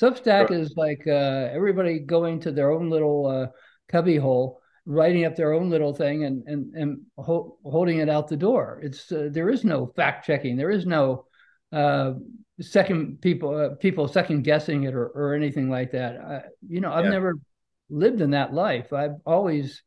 Substack 0.00 0.48
sure. 0.48 0.58
is 0.58 0.74
like 0.76 1.02
uh, 1.06 1.48
everybody 1.52 1.98
going 1.98 2.38
to 2.40 2.52
their 2.52 2.70
own 2.70 2.90
little 2.90 3.26
uh, 3.26 3.46
cubby 3.88 4.16
hole 4.16 4.61
writing 4.84 5.24
up 5.24 5.36
their 5.36 5.52
own 5.52 5.70
little 5.70 5.94
thing 5.94 6.24
and 6.24 6.42
and 6.46 6.74
and 6.74 7.00
ho- 7.16 7.56
holding 7.64 7.98
it 7.98 8.08
out 8.08 8.28
the 8.28 8.36
door. 8.36 8.80
It's 8.82 9.10
uh, 9.12 9.28
there 9.30 9.50
is 9.50 9.64
no 9.64 9.86
fact 9.86 10.26
checking. 10.26 10.56
There 10.56 10.70
is 10.70 10.86
no 10.86 11.26
uh, 11.72 12.14
second 12.60 13.20
people 13.20 13.56
uh, 13.56 13.74
people 13.76 14.08
second 14.08 14.42
guessing 14.42 14.84
it 14.84 14.94
or, 14.94 15.06
or 15.06 15.34
anything 15.34 15.70
like 15.70 15.92
that. 15.92 16.16
I, 16.16 16.40
you 16.66 16.80
know, 16.80 16.92
I've 16.92 17.04
yeah. 17.04 17.10
never 17.10 17.34
lived 17.90 18.20
in 18.20 18.30
that 18.30 18.54
life. 18.54 18.92
I've 18.92 19.16
always 19.26 19.82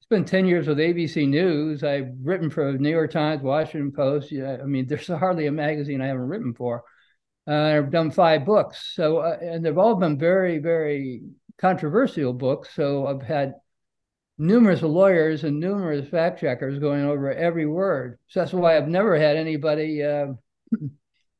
spent 0.00 0.28
10 0.28 0.46
years 0.46 0.68
with 0.68 0.78
ABC 0.78 1.28
News. 1.28 1.82
I've 1.82 2.12
written 2.22 2.48
for 2.48 2.72
New 2.72 2.90
York 2.90 3.10
Times, 3.10 3.42
Washington 3.42 3.92
Post. 3.92 4.30
Yeah, 4.30 4.58
I 4.62 4.64
mean, 4.64 4.86
there's 4.88 5.08
hardly 5.08 5.46
a 5.46 5.52
magazine 5.52 6.00
I 6.00 6.06
haven't 6.06 6.28
written 6.28 6.54
for. 6.54 6.84
Uh, 7.48 7.76
I've 7.76 7.90
done 7.90 8.10
five 8.10 8.44
books. 8.44 8.92
So, 8.94 9.18
uh, 9.18 9.36
and 9.40 9.64
they've 9.64 9.78
all 9.78 9.94
been 9.96 10.18
very, 10.18 10.58
very 10.58 11.22
controversial 11.58 12.32
books. 12.32 12.70
So 12.74 13.06
I've 13.06 13.22
had 13.22 13.54
numerous 14.38 14.82
lawyers 14.82 15.44
and 15.44 15.58
numerous 15.58 16.08
fact 16.08 16.40
checkers 16.40 16.78
going 16.78 17.04
over 17.04 17.32
every 17.32 17.66
word. 17.66 18.18
So 18.28 18.40
that's 18.40 18.52
why 18.52 18.76
I've 18.76 18.88
never 18.88 19.18
had 19.18 19.36
anybody. 19.36 20.02
Uh, 20.02 20.34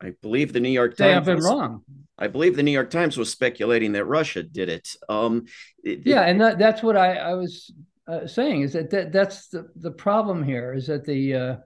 I 0.00 0.12
believe 0.22 0.52
the 0.52 0.60
New 0.60 0.70
York 0.70 0.96
Times. 0.96 1.16
I've 1.16 1.24
been 1.24 1.36
was, 1.36 1.46
wrong. 1.46 1.82
I 2.18 2.28
believe 2.28 2.56
the 2.56 2.62
New 2.62 2.70
York 2.70 2.90
Times 2.90 3.16
was 3.16 3.30
speculating 3.30 3.92
that 3.92 4.04
Russia 4.04 4.42
did 4.42 4.68
it. 4.68 4.88
Um, 5.08 5.46
it 5.82 6.06
yeah, 6.06 6.22
and 6.22 6.40
that, 6.40 6.58
that's 6.58 6.82
what 6.82 6.96
I, 6.96 7.16
I 7.16 7.34
was 7.34 7.72
uh, 8.08 8.26
saying 8.26 8.62
is 8.62 8.72
that, 8.72 8.90
that 8.90 9.12
that's 9.12 9.48
the, 9.48 9.68
the 9.76 9.90
problem 9.90 10.42
here 10.42 10.72
is 10.74 10.86
that 10.86 11.04
the, 11.04 11.34
uh, 11.34 11.56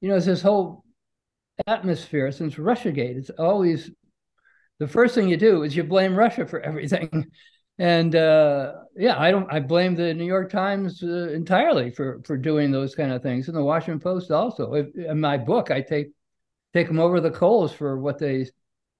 you 0.00 0.08
know, 0.08 0.16
it's 0.16 0.26
this 0.26 0.42
whole 0.42 0.84
atmosphere 1.66 2.32
since 2.32 2.54
Russiagate. 2.54 3.16
It's 3.16 3.30
always 3.30 3.90
the 4.78 4.88
first 4.88 5.14
thing 5.14 5.28
you 5.28 5.36
do 5.36 5.62
is 5.62 5.76
you 5.76 5.84
blame 5.84 6.16
Russia 6.16 6.46
for 6.46 6.60
everything. 6.60 7.26
and 7.78 8.14
uh, 8.14 8.72
yeah, 8.96 9.18
I 9.18 9.30
don't. 9.30 9.52
I 9.52 9.60
blame 9.60 9.94
the 9.94 10.14
New 10.14 10.26
York 10.26 10.50
Times 10.50 11.02
uh, 11.02 11.30
entirely 11.30 11.90
for 11.90 12.20
for 12.24 12.36
doing 12.36 12.70
those 12.70 12.94
kind 12.94 13.12
of 13.12 13.22
things, 13.22 13.48
and 13.48 13.56
the 13.56 13.64
Washington 13.64 14.00
Post 14.00 14.30
also. 14.30 14.74
If, 14.74 14.94
in 14.94 15.20
my 15.20 15.36
book, 15.36 15.70
I 15.70 15.80
take 15.80 16.08
take 16.72 16.86
them 16.86 17.00
over 17.00 17.20
the 17.20 17.30
coals 17.30 17.72
for 17.72 17.98
what 17.98 18.18
they 18.18 18.46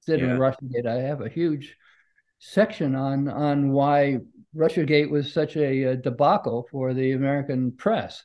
did 0.06 0.20
yeah. 0.20 0.26
in 0.26 0.38
Russiagate. 0.38 0.86
I 0.86 1.02
have 1.02 1.20
a 1.20 1.28
huge 1.28 1.76
section 2.40 2.96
on 2.96 3.28
on 3.28 3.70
why 3.70 4.18
Russiagate 4.56 5.10
was 5.10 5.32
such 5.32 5.56
a, 5.56 5.84
a 5.84 5.96
debacle 5.96 6.66
for 6.70 6.94
the 6.94 7.12
American 7.12 7.72
press. 7.72 8.24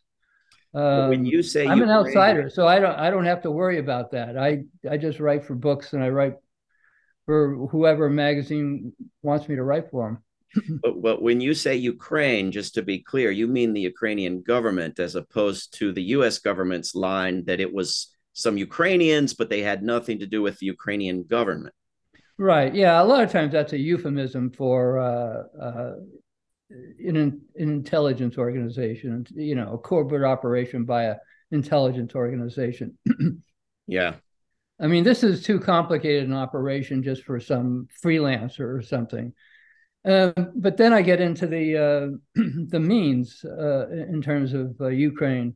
Um, 0.73 1.09
when 1.09 1.25
you 1.25 1.43
say 1.43 1.67
I'm 1.67 1.81
an 1.83 1.91
outsider, 1.91 2.49
so 2.49 2.67
I 2.67 2.79
don't 2.79 2.97
I 2.97 3.12
don't 3.12 3.25
have 3.25 3.43
to 3.43 3.51
worry 3.51 3.77
about 3.77 4.12
that. 4.12 4.35
I 4.35 4.63
I 4.89 4.97
just 4.97 5.19
write 5.19 5.45
for 5.45 5.53
books 5.53 5.93
and 5.93 6.03
I 6.03 6.09
write 6.09 6.33
for 7.27 7.67
whoever 7.67 8.09
magazine 8.09 8.93
wants 9.21 9.47
me 9.47 9.55
to 9.55 9.63
write 9.63 9.91
for 9.91 10.07
them 10.07 10.23
but, 10.81 11.01
but 11.01 11.21
when 11.21 11.41
you 11.41 11.53
say 11.53 11.75
Ukraine, 11.75 12.51
just 12.51 12.73
to 12.75 12.81
be 12.81 12.99
clear, 12.99 13.31
you 13.31 13.47
mean 13.47 13.73
the 13.73 13.81
Ukrainian 13.81 14.41
government 14.41 14.99
as 14.99 15.15
opposed 15.15 15.77
to 15.79 15.91
the 15.91 16.03
US 16.15 16.39
government's 16.39 16.95
line 16.95 17.45
that 17.45 17.59
it 17.59 17.73
was 17.73 18.15
some 18.33 18.57
Ukrainians, 18.57 19.33
but 19.33 19.49
they 19.49 19.62
had 19.62 19.83
nothing 19.83 20.19
to 20.19 20.25
do 20.25 20.41
with 20.41 20.57
the 20.59 20.67
Ukrainian 20.67 21.23
government. 21.23 21.73
Right. 22.38 22.73
Yeah. 22.73 23.01
A 23.01 23.03
lot 23.03 23.23
of 23.23 23.31
times 23.31 23.51
that's 23.51 23.73
a 23.73 23.77
euphemism 23.77 24.51
for 24.51 24.99
uh, 24.99 25.43
uh, 25.62 25.93
an, 26.69 27.17
an 27.17 27.41
intelligence 27.55 28.38
organization, 28.38 29.25
you 29.35 29.55
know, 29.55 29.73
a 29.73 29.77
corporate 29.77 30.23
operation 30.23 30.85
by 30.85 31.05
an 31.05 31.17
intelligence 31.51 32.15
organization. 32.15 32.97
yeah. 33.88 34.15
I 34.79 34.88
mean, 34.88 35.03
this 35.03 35.23
is 35.23 35.43
too 35.43 35.59
complicated 35.59 36.23
an 36.23 36.33
operation 36.33 37.03
just 37.03 37.23
for 37.25 37.39
some 37.39 37.89
freelancer 38.03 38.77
or 38.77 38.81
something. 38.81 39.33
Uh, 40.05 40.31
but 40.55 40.77
then 40.77 40.93
I 40.93 41.01
get 41.01 41.21
into 41.21 41.47
the 41.47 41.77
uh, 41.77 42.07
the 42.69 42.79
means 42.79 43.43
uh, 43.43 43.89
in 43.89 44.21
terms 44.21 44.53
of 44.53 44.75
uh, 44.79 44.88
Ukraine. 44.88 45.55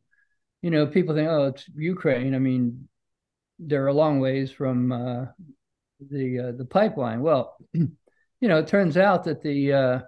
You 0.62 0.70
know, 0.70 0.86
people 0.86 1.14
think, 1.14 1.28
oh, 1.28 1.46
it's 1.46 1.68
Ukraine. 1.74 2.34
I 2.34 2.38
mean, 2.38 2.88
they're 3.58 3.86
a 3.86 3.92
long 3.92 4.20
ways 4.20 4.50
from 4.50 4.92
uh, 4.92 5.26
the 6.00 6.54
the 6.56 6.64
pipeline. 6.64 7.20
Well, 7.20 7.56
you 7.72 8.48
know, 8.48 8.58
it 8.58 8.66
turns 8.66 8.96
out 8.96 9.24
that 9.24 9.42
the 9.42 10.04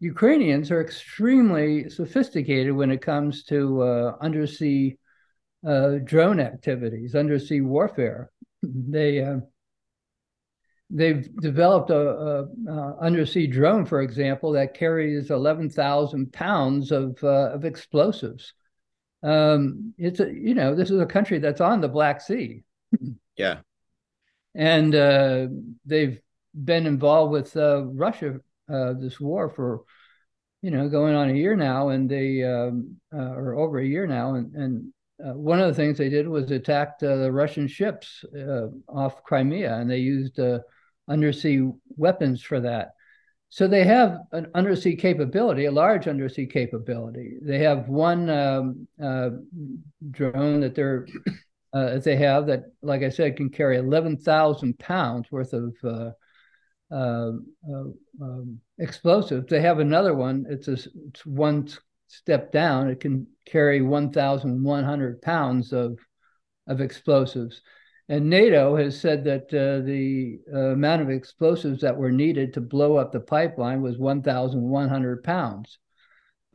Ukrainians 0.00 0.70
are 0.70 0.80
extremely 0.80 1.90
sophisticated 1.90 2.72
when 2.72 2.90
it 2.90 3.02
comes 3.02 3.42
to 3.44 3.82
uh, 3.82 4.16
undersea 4.20 4.96
uh, 5.66 5.96
drone 6.04 6.38
activities, 6.38 7.16
undersea 7.16 7.60
warfare. 7.60 8.30
They 8.62 9.24
uh, 9.24 9.38
they've 10.90 11.34
developed 11.36 11.90
a, 11.90 11.96
a, 11.96 12.44
a, 12.70 12.98
undersea 13.00 13.46
drone, 13.46 13.84
for 13.84 14.02
example, 14.02 14.52
that 14.52 14.74
carries 14.74 15.30
eleven 15.30 15.68
thousand 15.70 16.32
pounds 16.32 16.92
of 16.92 17.18
uh, 17.22 17.50
of 17.52 17.64
explosives. 17.64 18.54
Um, 19.22 19.94
it's 19.98 20.20
a 20.20 20.32
you 20.32 20.54
know 20.54 20.74
this 20.74 20.90
is 20.90 21.00
a 21.00 21.06
country 21.06 21.38
that's 21.38 21.60
on 21.60 21.80
the 21.80 21.88
Black 21.88 22.20
Sea. 22.20 22.62
yeah, 23.36 23.58
and 24.54 24.94
uh, 24.94 25.48
they've 25.84 26.20
been 26.54 26.86
involved 26.86 27.32
with 27.32 27.56
uh, 27.56 27.84
Russia 27.84 28.40
uh, 28.72 28.94
this 28.94 29.20
war 29.20 29.50
for 29.50 29.82
you 30.62 30.70
know 30.70 30.88
going 30.88 31.14
on 31.14 31.30
a 31.30 31.34
year 31.34 31.56
now, 31.56 31.88
and 31.90 32.08
they 32.08 32.42
um, 32.42 32.96
uh, 33.12 33.32
or 33.32 33.54
over 33.54 33.78
a 33.78 33.86
year 33.86 34.06
now, 34.06 34.34
and 34.34 34.54
and 34.54 34.92
uh, 35.24 35.32
one 35.32 35.60
of 35.60 35.66
the 35.66 35.74
things 35.74 35.98
they 35.98 36.08
did 36.08 36.28
was 36.28 36.50
attacked 36.50 37.02
uh, 37.02 37.16
the 37.16 37.32
Russian 37.32 37.66
ships 37.66 38.24
uh, 38.36 38.68
off 38.88 39.24
Crimea, 39.24 39.74
and 39.74 39.90
they 39.90 39.98
used 39.98 40.38
uh, 40.38 40.60
undersea 41.08 41.70
weapons 41.96 42.42
for 42.42 42.60
that. 42.60 42.92
So 43.50 43.66
they 43.66 43.84
have 43.84 44.18
an 44.32 44.48
undersea 44.54 44.96
capability, 44.96 45.64
a 45.64 45.72
large 45.72 46.06
undersea 46.06 46.46
capability. 46.46 47.38
They 47.40 47.60
have 47.60 47.88
one 47.88 48.28
um, 48.28 48.88
uh, 49.02 49.30
drone 50.10 50.60
that 50.60 50.74
they're 50.74 51.06
uh, 51.72 51.98
they 51.98 52.16
have 52.16 52.46
that, 52.46 52.64
like 52.82 53.02
I 53.02 53.08
said, 53.08 53.36
can 53.36 53.50
carry 53.50 53.78
eleven 53.78 54.16
thousand 54.18 54.78
pounds 54.78 55.30
worth 55.30 55.54
of 55.54 56.14
um, 56.90 58.60
explosives. 58.78 59.46
They 59.48 59.60
have 59.62 59.78
another 59.78 60.14
one. 60.14 60.46
It's 60.48 60.68
a 60.68 60.72
it's 60.72 61.24
one 61.24 61.68
step 62.08 62.50
down, 62.52 62.88
it 62.88 63.00
can 63.00 63.26
carry 63.44 63.80
1,100 63.82 65.22
pounds 65.22 65.72
of, 65.72 65.98
of 66.66 66.80
explosives. 66.80 67.62
And 68.08 68.30
NATO 68.30 68.74
has 68.76 68.98
said 68.98 69.24
that 69.24 69.44
uh, 69.52 69.84
the 69.84 70.40
uh, 70.52 70.72
amount 70.72 71.02
of 71.02 71.10
explosives 71.10 71.82
that 71.82 71.96
were 71.96 72.10
needed 72.10 72.54
to 72.54 72.60
blow 72.60 72.96
up 72.96 73.12
the 73.12 73.20
pipeline 73.20 73.82
was 73.82 73.98
1,100 73.98 75.22
pounds. 75.22 75.78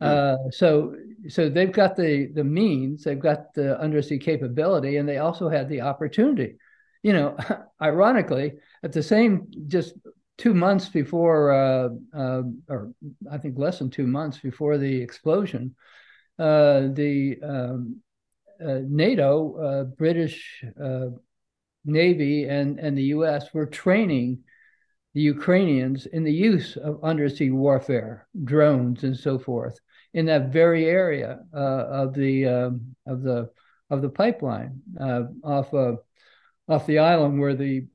Hmm. 0.00 0.06
Uh, 0.06 0.36
so, 0.50 0.96
so 1.28 1.48
they've 1.48 1.72
got 1.72 1.94
the 1.94 2.26
the 2.34 2.42
means, 2.42 3.04
they've 3.04 3.18
got 3.18 3.54
the 3.54 3.78
undersea 3.78 4.18
capability, 4.18 4.96
and 4.96 5.08
they 5.08 5.18
also 5.18 5.48
had 5.48 5.68
the 5.68 5.82
opportunity. 5.82 6.56
You 7.02 7.12
know, 7.12 7.36
ironically, 7.80 8.54
at 8.82 8.92
the 8.92 9.02
same 9.02 9.46
just 9.68 9.94
two 10.36 10.54
months 10.54 10.88
before, 10.88 11.52
uh, 11.52 11.88
uh, 12.16 12.42
or 12.68 12.92
I 13.30 13.38
think 13.38 13.58
less 13.58 13.78
than 13.78 13.90
two 13.90 14.08
months 14.08 14.38
before 14.38 14.78
the 14.78 15.00
explosion, 15.00 15.76
uh, 16.38 16.88
the 16.92 17.38
um, 17.42 18.00
uh, 18.60 18.80
NATO, 18.86 19.56
uh, 19.56 19.84
British 19.84 20.64
uh, 20.82 21.06
Navy, 21.84 22.44
and, 22.44 22.78
and 22.78 22.96
the 22.96 23.04
US 23.16 23.52
were 23.52 23.66
training 23.66 24.40
the 25.14 25.20
Ukrainians 25.20 26.06
in 26.06 26.24
the 26.24 26.32
use 26.32 26.76
of 26.76 27.02
undersea 27.04 27.50
warfare, 27.50 28.26
drones, 28.42 29.04
and 29.04 29.16
so 29.16 29.38
forth, 29.38 29.78
in 30.12 30.26
that 30.26 30.52
very 30.52 30.86
area 30.86 31.40
of 31.52 32.14
the 32.14 32.46
um, 32.46 32.96
of 33.06 33.22
the 33.22 33.50
of 33.90 34.02
the 34.02 34.08
pipeline 34.08 34.80
off 35.44 35.72
off 36.68 36.86
the 36.86 36.98
island 36.98 37.40
where 37.40 37.54
the 37.54 37.86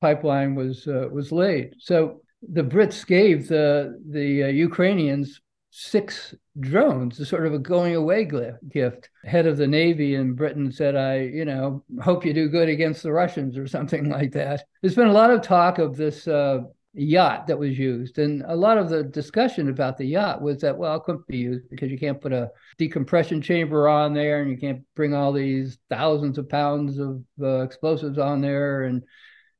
pipeline 0.00 0.54
was 0.54 0.86
uh, 0.86 1.08
was 1.10 1.32
laid. 1.32 1.74
So 1.78 2.22
the 2.42 2.62
Brits 2.62 3.06
gave 3.06 3.48
the 3.48 4.00
the 4.08 4.44
uh, 4.44 4.48
Ukrainians 4.48 5.40
six 5.70 6.34
drones, 6.58 7.26
sort 7.28 7.46
of 7.46 7.54
a 7.54 7.58
going 7.58 7.94
away 7.94 8.28
gift. 8.68 9.08
Head 9.24 9.46
of 9.46 9.56
the 9.56 9.66
Navy 9.66 10.14
in 10.14 10.34
Britain 10.34 10.72
said, 10.72 10.96
"I, 10.96 11.20
you 11.20 11.44
know, 11.44 11.84
hope 12.02 12.24
you 12.24 12.34
do 12.34 12.48
good 12.48 12.68
against 12.68 13.02
the 13.02 13.12
Russians 13.12 13.56
or 13.56 13.66
something 13.68 14.08
like 14.08 14.32
that." 14.32 14.64
There's 14.82 14.94
been 14.94 15.08
a 15.08 15.12
lot 15.12 15.30
of 15.30 15.42
talk 15.42 15.78
of 15.78 15.96
this. 15.96 16.26
Uh, 16.26 16.60
yacht 16.92 17.46
that 17.46 17.58
was 17.58 17.78
used. 17.78 18.18
And 18.18 18.42
a 18.46 18.56
lot 18.56 18.78
of 18.78 18.88
the 18.88 19.04
discussion 19.04 19.68
about 19.68 19.96
the 19.96 20.06
yacht 20.06 20.42
was 20.42 20.60
that, 20.60 20.76
well, 20.76 20.96
it 20.96 21.04
couldn't 21.04 21.26
be 21.26 21.38
used 21.38 21.68
because 21.70 21.90
you 21.90 21.98
can't 21.98 22.20
put 22.20 22.32
a 22.32 22.50
decompression 22.78 23.40
chamber 23.40 23.88
on 23.88 24.12
there 24.12 24.42
and 24.42 24.50
you 24.50 24.56
can't 24.56 24.82
bring 24.96 25.14
all 25.14 25.32
these 25.32 25.78
thousands 25.88 26.38
of 26.38 26.48
pounds 26.48 26.98
of 26.98 27.22
uh, 27.40 27.60
explosives 27.60 28.18
on 28.18 28.40
there. 28.40 28.84
And 28.84 29.02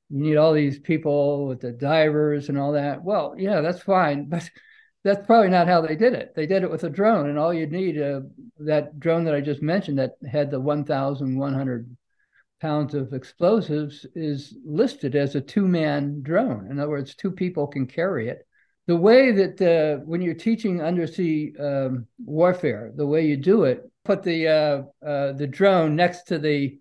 you 0.09 0.25
need 0.25 0.37
all 0.37 0.53
these 0.53 0.79
people 0.81 1.47
with 1.47 1.61
the 1.61 1.73
divers 1.73 2.49
and 2.49 2.59
all 2.59 2.73
that. 2.73 3.03
Well, 3.03 3.35
yeah, 3.39 3.61
that's 3.61 3.83
fine, 3.83 4.25
but 4.29 4.49
that's 5.03 5.27
probably 5.27 5.49
not 5.49 5.67
how 5.67 5.81
they 5.81 5.97
did 5.97 6.13
it. 6.13 6.35
They 6.35 6.47
did 6.47 6.63
it 6.63 6.71
with 6.71 6.85
a 6.85 6.91
drone, 6.91 7.29
and 7.29 7.39
all 7.39 7.55
you'd 7.55 7.73
need 7.73 8.01
uh, 8.01 8.21
that 8.59 9.01
drone 9.01 9.25
that 9.25 9.35
I 9.35 9.41
just 9.41 9.63
mentioned 9.63 9.99
that 9.99 10.17
had 10.31 10.51
the 10.51 10.61
1,100 10.61 11.97
pounds 12.61 12.95
of 12.95 13.15
explosives 13.15 14.05
is 14.15 14.55
listed 14.65 15.17
as 15.17 15.35
a 15.35 15.41
two-man 15.41 16.21
drone. 16.23 16.71
In 16.71 16.79
other 16.79 16.91
words, 16.91 17.15
two 17.15 17.31
people 17.31 17.67
can 17.67 17.87
carry 17.87 18.29
it. 18.29 18.47
The 18.87 18.97
way 18.97 19.33
that 19.33 19.61
uh, 19.63 20.05
when 20.05 20.21
you're 20.21 20.35
teaching 20.35 20.83
undersea 20.83 21.55
um, 21.59 22.07
warfare, 22.23 22.93
the 22.95 23.07
way 23.07 23.27
you 23.27 23.37
do 23.37 23.65
it, 23.65 23.91
put 24.05 24.23
the 24.23 24.49
uh, 24.49 25.07
uh 25.07 25.33
the 25.33 25.47
drone 25.47 25.95
next 25.95 26.25
to 26.25 26.39
the 26.39 26.79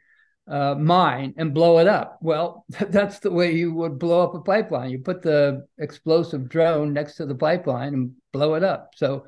uh, 0.49 0.75
mine 0.75 1.33
and 1.37 1.53
blow 1.53 1.77
it 1.77 1.87
up. 1.87 2.17
Well, 2.21 2.65
that's 2.89 3.19
the 3.19 3.31
way 3.31 3.53
you 3.53 3.73
would 3.73 3.99
blow 3.99 4.21
up 4.21 4.33
a 4.33 4.41
pipeline. 4.41 4.89
You 4.89 4.99
put 4.99 5.21
the 5.21 5.67
explosive 5.77 6.49
drone 6.49 6.91
next 6.93 7.15
to 7.15 7.25
the 7.25 7.35
pipeline 7.35 7.93
and 7.93 8.11
blow 8.33 8.55
it 8.55 8.63
up. 8.63 8.91
So, 8.95 9.25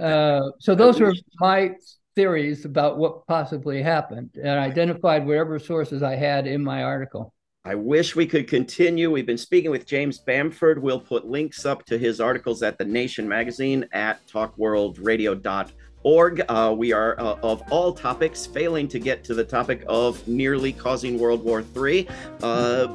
uh, 0.00 0.42
so 0.60 0.74
those 0.74 1.00
were 1.00 1.14
my 1.40 1.72
theories 2.14 2.66
about 2.66 2.98
what 2.98 3.26
possibly 3.26 3.82
happened, 3.82 4.30
and 4.36 4.50
I 4.50 4.64
identified 4.64 5.26
whatever 5.26 5.58
sources 5.58 6.02
I 6.02 6.16
had 6.16 6.46
in 6.46 6.62
my 6.62 6.82
article. 6.82 7.32
I 7.64 7.76
wish 7.76 8.16
we 8.16 8.26
could 8.26 8.48
continue. 8.48 9.10
We've 9.10 9.24
been 9.24 9.38
speaking 9.38 9.70
with 9.70 9.86
James 9.86 10.18
Bamford. 10.18 10.82
We'll 10.82 11.00
put 11.00 11.26
links 11.26 11.64
up 11.64 11.86
to 11.86 11.96
his 11.96 12.20
articles 12.20 12.62
at 12.62 12.76
the 12.76 12.84
Nation 12.84 13.28
magazine 13.28 13.86
at 13.92 14.26
talkworldradio.org 14.26 15.72
org. 16.02 16.42
Uh, 16.48 16.74
we 16.76 16.92
are, 16.92 17.18
uh, 17.18 17.36
of 17.42 17.62
all 17.70 17.92
topics, 17.92 18.46
failing 18.46 18.88
to 18.88 18.98
get 18.98 19.24
to 19.24 19.34
the 19.34 19.44
topic 19.44 19.84
of 19.88 20.26
nearly 20.26 20.72
causing 20.72 21.18
World 21.18 21.44
War 21.44 21.64
III. 21.76 22.08
Uh, 22.42 22.86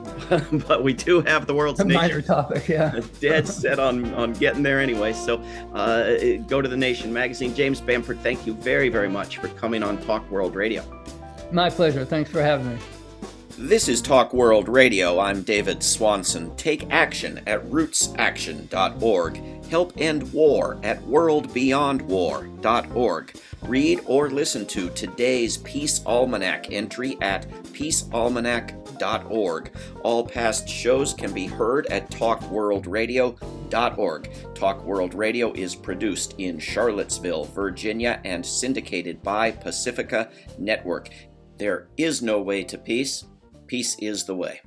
but 0.67 0.83
we 0.83 0.93
do 0.93 1.21
have 1.21 1.47
the 1.47 1.53
world's 1.53 1.79
a 1.79 1.85
minor 1.85 2.21
topic, 2.21 2.67
yeah. 2.67 2.99
dead 3.19 3.47
set 3.47 3.79
on, 3.79 4.13
on 4.13 4.33
getting 4.33 4.63
there 4.63 4.79
anyway. 4.79 5.13
So 5.13 5.37
uh, 5.73 6.37
go 6.47 6.61
to 6.61 6.69
the 6.69 6.77
Nation 6.77 7.13
magazine. 7.13 7.55
James 7.55 7.81
Bamford, 7.81 8.19
thank 8.19 8.45
you 8.45 8.53
very, 8.53 8.89
very 8.89 9.09
much 9.09 9.37
for 9.37 9.47
coming 9.49 9.83
on 9.83 10.01
Talk 10.03 10.29
World 10.29 10.55
Radio. 10.55 10.83
My 11.51 11.69
pleasure. 11.69 12.05
Thanks 12.05 12.29
for 12.29 12.41
having 12.41 12.69
me. 12.69 12.77
This 13.59 13.87
is 13.87 14.03
Talk 14.03 14.33
World 14.33 14.69
Radio. 14.69 15.19
I'm 15.19 15.41
David 15.41 15.81
Swanson. 15.81 16.55
Take 16.57 16.91
action 16.91 17.41
at 17.47 17.65
rootsaction.org. 17.65 19.56
Help 19.69 19.93
end 19.97 20.33
war 20.33 20.79
at 20.83 21.01
worldbeyondwar.org. 21.03 23.35
Read 23.63 24.01
or 24.05 24.29
listen 24.29 24.67
to 24.67 24.89
today's 24.89 25.57
Peace 25.57 26.01
Almanac 26.05 26.71
entry 26.71 27.17
at 27.21 27.49
peacealmanac.org. 27.73 29.71
All 30.03 30.25
past 30.25 30.69
shows 30.69 31.13
can 31.13 31.33
be 31.33 31.47
heard 31.47 31.87
at 31.87 32.09
talkworldradio.org. 32.11 34.29
Talk 34.55 34.83
World 34.83 35.13
Radio 35.13 35.51
is 35.53 35.75
produced 35.75 36.35
in 36.37 36.59
Charlottesville, 36.59 37.45
Virginia, 37.45 38.21
and 38.23 38.45
syndicated 38.45 39.21
by 39.23 39.51
Pacifica 39.51 40.29
Network. 40.57 41.09
There 41.57 41.89
is 41.97 42.21
no 42.21 42.41
way 42.41 42.63
to 42.63 42.77
peace 42.77 43.25
Peace 43.67 43.97
is 43.99 44.23
the 44.23 44.35
way. 44.35 44.61